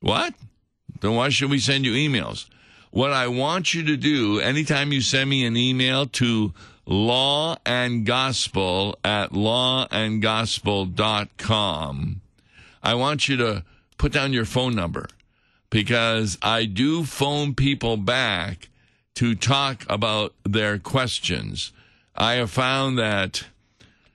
What? 0.00 0.32
Then 1.04 1.14
why 1.16 1.28
should 1.28 1.50
we 1.50 1.58
send 1.58 1.84
you 1.84 1.92
emails? 1.92 2.46
What 2.90 3.12
I 3.12 3.26
want 3.26 3.74
you 3.74 3.84
to 3.84 3.98
do, 3.98 4.40
anytime 4.40 4.90
you 4.90 5.02
send 5.02 5.28
me 5.28 5.44
an 5.44 5.54
email 5.54 6.06
to 6.06 6.54
law 6.86 7.58
and 7.66 8.06
gospel 8.06 8.98
at 9.04 9.32
lawandgospel.com, 9.32 12.20
I 12.82 12.94
want 12.94 13.28
you 13.28 13.36
to 13.36 13.64
put 13.98 14.12
down 14.12 14.32
your 14.32 14.46
phone 14.46 14.74
number 14.74 15.10
because 15.68 16.38
I 16.40 16.64
do 16.64 17.04
phone 17.04 17.54
people 17.54 17.98
back 17.98 18.70
to 19.16 19.34
talk 19.34 19.84
about 19.90 20.32
their 20.42 20.78
questions. 20.78 21.70
I 22.16 22.36
have 22.36 22.50
found 22.50 22.98
that 22.98 23.44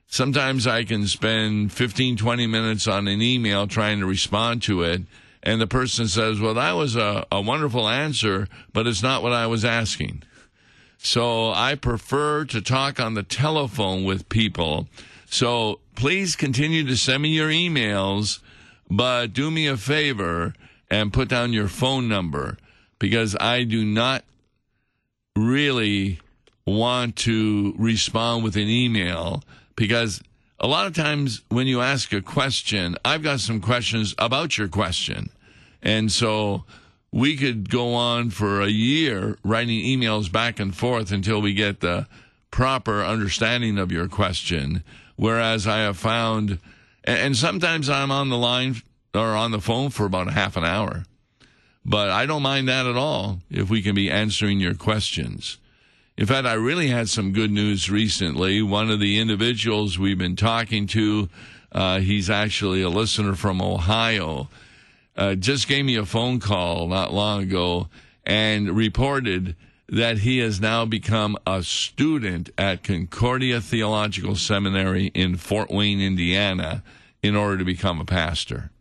sometimes 0.07 0.65
I 0.65 0.85
can 0.85 1.05
spend 1.05 1.71
15, 1.71 2.17
20 2.17 2.47
minutes 2.47 2.87
on 2.87 3.07
an 3.07 3.21
email 3.21 3.67
trying 3.67 3.99
to 3.99 4.07
respond 4.07 4.63
to 4.63 4.81
it. 4.81 5.03
And 5.41 5.61
the 5.61 5.67
person 5.67 6.07
says, 6.07 6.39
well, 6.39 6.53
that 6.55 6.73
was 6.73 6.95
a, 6.95 7.25
a 7.31 7.41
wonderful 7.41 7.87
answer, 7.87 8.47
but 8.73 8.87
it's 8.87 9.03
not 9.03 9.23
what 9.23 9.31
I 9.31 9.47
was 9.47 9.63
asking. 9.63 10.23
So 10.97 11.51
I 11.51 11.75
prefer 11.75 12.43
to 12.45 12.61
talk 12.61 12.99
on 12.99 13.13
the 13.13 13.23
telephone 13.23 14.03
with 14.03 14.27
people. 14.27 14.87
So 15.25 15.79
please 15.95 16.35
continue 16.35 16.85
to 16.85 16.97
send 16.97 17.23
me 17.23 17.29
your 17.29 17.49
emails, 17.49 18.39
but 18.89 19.33
do 19.33 19.49
me 19.49 19.67
a 19.67 19.77
favor 19.77 20.53
and 20.89 21.13
put 21.13 21.29
down 21.29 21.53
your 21.53 21.69
phone 21.69 22.09
number 22.09 22.57
because 22.97 23.35
I 23.39 23.63
do 23.63 23.85
not 23.85 24.25
really 25.35 26.19
want 26.65 27.15
to 27.17 27.73
respond 27.77 28.43
with 28.43 28.55
an 28.55 28.67
email 28.67 29.43
because 29.75 30.21
a 30.59 30.67
lot 30.67 30.87
of 30.87 30.93
times 30.93 31.41
when 31.49 31.67
you 31.67 31.81
ask 31.81 32.11
a 32.13 32.21
question, 32.21 32.97
I've 33.05 33.23
got 33.23 33.39
some 33.39 33.61
questions 33.61 34.13
about 34.17 34.57
your 34.57 34.67
question. 34.67 35.29
And 35.81 36.11
so 36.11 36.65
we 37.11 37.37
could 37.37 37.69
go 37.69 37.93
on 37.93 38.29
for 38.29 38.61
a 38.61 38.67
year 38.67 39.37
writing 39.43 39.79
emails 39.79 40.31
back 40.31 40.59
and 40.59 40.75
forth 40.75 41.11
until 41.11 41.41
we 41.41 41.53
get 41.53 41.79
the 41.79 42.07
proper 42.51 43.03
understanding 43.03 43.77
of 43.77 43.91
your 43.91 44.07
question. 44.07 44.83
Whereas 45.15 45.65
I 45.65 45.79
have 45.79 45.97
found, 45.97 46.59
and 47.03 47.35
sometimes 47.35 47.89
I'm 47.89 48.11
on 48.11 48.29
the 48.29 48.37
line 48.37 48.81
or 49.13 49.35
on 49.35 49.51
the 49.51 49.61
phone 49.61 49.89
for 49.89 50.05
about 50.05 50.27
a 50.27 50.31
half 50.31 50.57
an 50.57 50.65
hour. 50.65 51.05
But 51.85 52.09
I 52.09 52.25
don't 52.25 52.43
mind 52.43 52.67
that 52.67 52.85
at 52.85 52.97
all 52.97 53.39
if 53.49 53.69
we 53.69 53.81
can 53.81 53.95
be 53.95 54.11
answering 54.11 54.59
your 54.59 54.75
questions. 54.75 55.57
In 56.19 56.25
fact, 56.25 56.45
I 56.45 56.55
really 56.55 56.87
had 56.87 57.07
some 57.07 57.31
good 57.31 57.49
news 57.49 57.89
recently. 57.89 58.61
One 58.61 58.91
of 58.91 58.99
the 58.99 59.19
individuals 59.19 59.97
we've 59.97 60.17
been 60.17 60.35
talking 60.35 60.85
to, 60.87 61.29
uh, 61.71 61.99
he's 62.01 62.29
actually 62.29 62.81
a 62.81 62.89
listener 62.89 63.35
from 63.35 63.61
Ohio, 63.61 64.49
uh, 65.15 65.35
just 65.35 65.69
gave 65.69 65.85
me 65.85 65.95
a 65.95 66.05
phone 66.05 66.41
call 66.41 66.89
not 66.89 67.13
long 67.13 67.43
ago 67.43 67.87
and 68.25 68.75
reported 68.75 69.55
that 69.87 70.17
he 70.17 70.39
has 70.39 70.59
now 70.59 70.83
become 70.83 71.37
a 71.47 71.63
student 71.63 72.49
at 72.57 72.83
Concordia 72.83 73.61
Theological 73.61 74.35
Seminary 74.35 75.05
in 75.15 75.37
Fort 75.37 75.71
Wayne, 75.71 76.01
Indiana, 76.01 76.83
in 77.23 77.37
order 77.37 77.59
to 77.59 77.63
become 77.63 78.01
a 78.01 78.05
pastor. 78.05 78.71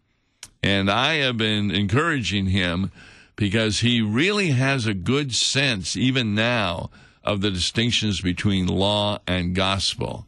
And 0.60 0.90
I 0.90 1.18
have 1.18 1.36
been 1.36 1.70
encouraging 1.70 2.46
him 2.46 2.90
because 3.36 3.78
he 3.78 4.02
really 4.02 4.48
has 4.48 4.86
a 4.86 4.92
good 4.92 5.36
sense, 5.36 5.96
even 5.96 6.34
now, 6.34 6.90
of 7.24 7.40
the 7.40 7.50
distinctions 7.50 8.20
between 8.20 8.66
law 8.66 9.18
and 9.26 9.54
gospel. 9.54 10.26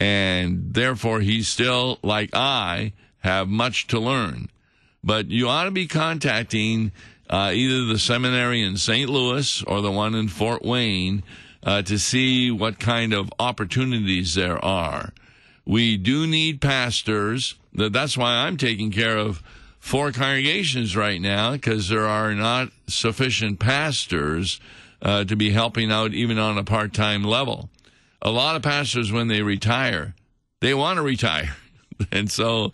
And 0.00 0.74
therefore, 0.74 1.20
he 1.20 1.42
still, 1.42 1.98
like 2.02 2.30
I, 2.34 2.92
have 3.20 3.48
much 3.48 3.86
to 3.88 3.98
learn. 3.98 4.48
But 5.02 5.30
you 5.30 5.48
ought 5.48 5.64
to 5.64 5.70
be 5.70 5.86
contacting 5.86 6.92
uh, 7.28 7.52
either 7.54 7.84
the 7.84 7.98
seminary 7.98 8.62
in 8.62 8.76
St. 8.76 9.08
Louis 9.08 9.62
or 9.64 9.80
the 9.80 9.92
one 9.92 10.14
in 10.14 10.28
Fort 10.28 10.64
Wayne 10.64 11.22
uh, 11.62 11.82
to 11.82 11.98
see 11.98 12.50
what 12.50 12.78
kind 12.78 13.12
of 13.12 13.32
opportunities 13.38 14.34
there 14.34 14.62
are. 14.64 15.12
We 15.66 15.96
do 15.96 16.26
need 16.26 16.60
pastors. 16.60 17.54
That's 17.74 18.16
why 18.16 18.34
I'm 18.34 18.56
taking 18.56 18.90
care 18.90 19.18
of 19.18 19.42
four 19.78 20.12
congregations 20.12 20.96
right 20.96 21.20
now 21.20 21.52
because 21.52 21.88
there 21.88 22.06
are 22.06 22.34
not 22.34 22.70
sufficient 22.86 23.58
pastors 23.58 24.60
uh, 25.02 25.24
to 25.24 25.36
be 25.36 25.50
helping 25.50 25.90
out 25.90 26.12
even 26.12 26.38
on 26.38 26.58
a 26.58 26.64
part 26.64 26.92
time 26.92 27.24
level. 27.24 27.70
A 28.20 28.30
lot 28.30 28.56
of 28.56 28.62
pastors, 28.62 29.12
when 29.12 29.28
they 29.28 29.42
retire, 29.42 30.14
they 30.60 30.74
want 30.74 30.96
to 30.96 31.02
retire. 31.02 31.56
and 32.12 32.30
so 32.30 32.72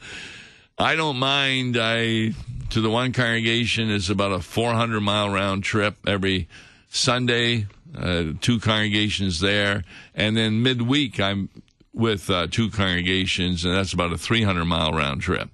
I 0.78 0.96
don't 0.96 1.18
mind. 1.18 1.76
I 1.78 2.32
to 2.70 2.80
the 2.80 2.90
one 2.90 3.12
congregation 3.12 3.90
is 3.90 4.10
about 4.10 4.32
a 4.32 4.40
400 4.40 5.00
mile 5.00 5.30
round 5.30 5.64
trip 5.64 5.96
every 6.06 6.48
Sunday. 6.88 7.66
Uh, 7.96 8.32
two 8.40 8.58
congregations 8.58 9.38
there, 9.38 9.84
and 10.16 10.36
then 10.36 10.64
midweek 10.64 11.20
I'm 11.20 11.48
with 11.92 12.28
uh, 12.28 12.48
two 12.50 12.68
congregations, 12.70 13.64
and 13.64 13.72
that's 13.72 13.92
about 13.92 14.12
a 14.12 14.18
300 14.18 14.64
mile 14.64 14.92
round 14.92 15.22
trip. 15.22 15.48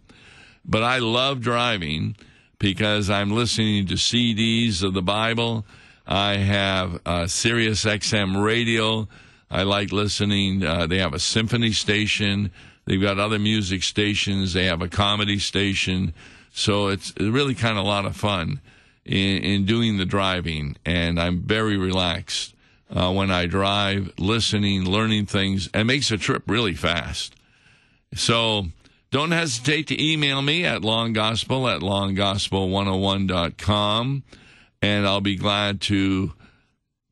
But 0.65 0.83
I 0.83 0.99
love 0.99 1.41
driving 1.41 2.17
because 2.59 3.11
I'm 3.11 3.31
listening 3.31 3.87
to 3.89 3.95
CDs 3.95 4.83
of 4.83 4.95
the 4.95 5.03
Bible. 5.03 5.67
I 6.11 6.39
have 6.39 7.01
a 7.07 7.29
Sirius 7.29 7.85
XM 7.85 8.45
radio. 8.45 9.07
I 9.49 9.63
like 9.63 9.93
listening. 9.93 10.65
Uh, 10.65 10.89
they 10.89 10.99
have 10.99 11.15
a 11.15 11.21
symphony 11.21 11.71
station. 11.71 12.51
They've 12.85 13.01
got 13.01 13.21
other 13.21 13.39
music 13.39 13.85
stations. 13.85 14.53
They 14.53 14.65
have 14.65 14.83
a 14.83 14.89
comedy 14.89 15.39
station. 15.39 16.13
So 16.53 16.89
it's 16.89 17.15
really 17.19 17.55
kind 17.55 17.79
of 17.79 17.85
a 17.85 17.89
lot 17.89 18.07
of 18.07 18.17
fun 18.17 18.61
in, 19.05 19.43
in 19.43 19.67
doing 19.67 19.99
the 19.99 20.05
driving. 20.05 20.77
And 20.85 21.21
I'm 21.21 21.43
very 21.43 21.77
relaxed 21.77 22.57
uh, 22.95 23.11
when 23.13 23.31
I 23.31 23.47
drive, 23.47 24.13
listening, 24.19 24.85
learning 24.85 25.27
things, 25.27 25.71
and 25.73 25.87
makes 25.87 26.09
the 26.09 26.17
trip 26.17 26.43
really 26.49 26.75
fast. 26.75 27.37
So 28.15 28.67
don't 29.13 29.31
hesitate 29.31 29.87
to 29.89 30.03
email 30.03 30.43
me 30.43 30.65
at 30.65 30.83
lawandgospel 30.83 31.77
at 31.77 31.83
lawandgospel101.com, 31.83 34.23
and 34.83 35.07
I'll 35.07 35.21
be 35.21 35.37
glad 35.37 35.81
to 35.83 36.33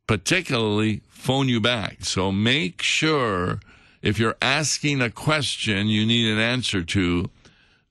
particularly 0.07 1.03
phone 1.09 1.49
you 1.49 1.61
back. 1.61 2.05
So 2.05 2.33
make 2.33 2.83
sure 2.83 3.61
if 4.03 4.19
you're 4.19 4.37
asking 4.41 5.01
a 5.01 5.11
question 5.11 5.89
you 5.89 6.07
need 6.07 6.33
an 6.33 6.39
answer 6.39 6.83
to, 6.83 7.31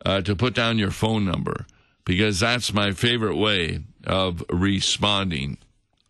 uh, 0.05 0.21
to 0.21 0.35
put 0.35 0.53
down 0.53 0.77
your 0.77 0.91
phone 0.91 1.25
number, 1.25 1.65
because 2.05 2.39
that's 2.39 2.73
my 2.73 2.91
favorite 2.91 3.35
way 3.35 3.81
of 4.05 4.43
responding 4.49 5.57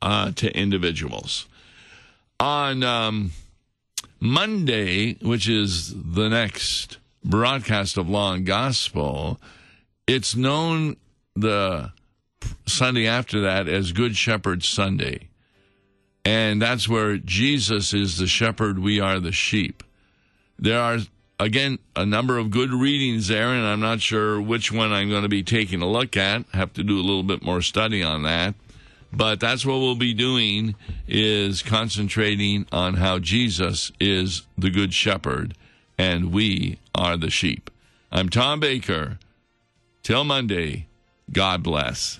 uh, 0.02 0.32
to 0.34 0.56
individuals. 0.56 1.48
On 2.40 2.84
um, 2.84 3.32
Monday, 4.20 5.16
which 5.16 5.50
is 5.50 5.94
the 5.96 6.30
next 6.30 7.00
broadcast 7.24 7.98
of 7.98 8.08
Law 8.08 8.34
and 8.34 8.46
Gospel, 8.46 9.42
it's 10.06 10.36
known 10.36 10.98
the 11.36 11.92
Sunday 12.66 13.08
after 13.08 13.42
that 13.42 13.68
as 13.68 13.92
Good 13.92 14.16
Shepherd 14.16 14.64
Sunday. 14.64 15.30
And 16.26 16.62
that's 16.62 16.90
where 16.90 17.18
Jesus 17.18 17.94
is 17.94 18.18
the 18.18 18.28
shepherd, 18.28 18.80
we 18.80 19.00
are 19.00 19.20
the 19.20 19.32
sheep. 19.32 19.84
There 20.60 20.80
are, 20.80 21.00
again, 21.40 21.80
a 21.96 22.06
number 22.06 22.38
of 22.38 22.52
good 22.52 22.74
readings 22.74 23.30
there, 23.30 23.50
and 23.54 23.66
I'm 23.66 23.80
not 23.80 24.02
sure 24.02 24.42
which 24.42 24.72
one 24.72 24.92
I'm 24.92 25.10
going 25.10 25.24
to 25.24 25.30
be 25.30 25.44
taking 25.44 25.82
a 25.82 25.90
look 25.90 26.18
at. 26.18 26.46
Have 26.54 26.74
to 26.74 26.84
do 26.84 26.98
a 26.98 27.02
little 27.02 27.24
bit 27.24 27.44
more 27.44 27.62
study 27.62 28.04
on 28.04 28.24
that. 28.24 28.56
But 29.14 29.40
that's 29.40 29.66
what 29.66 29.78
we'll 29.78 29.96
be 29.96 30.14
doing 30.14 30.76
is 31.08 31.62
concentrating 31.62 32.66
on 32.72 32.96
how 32.96 33.20
Jesus 33.20 33.92
is 34.00 34.42
the 34.58 34.70
good 34.70 34.94
shepherd 34.94 35.54
and 35.98 36.32
we 36.32 36.78
are 36.94 37.18
the 37.18 37.30
sheep. 37.30 37.72
I'm 38.12 38.30
Tom 38.30 38.60
Baker. 38.60 39.18
Till 40.04 40.24
Monday, 40.24 40.88
God 41.32 41.64
bless. 41.64 42.20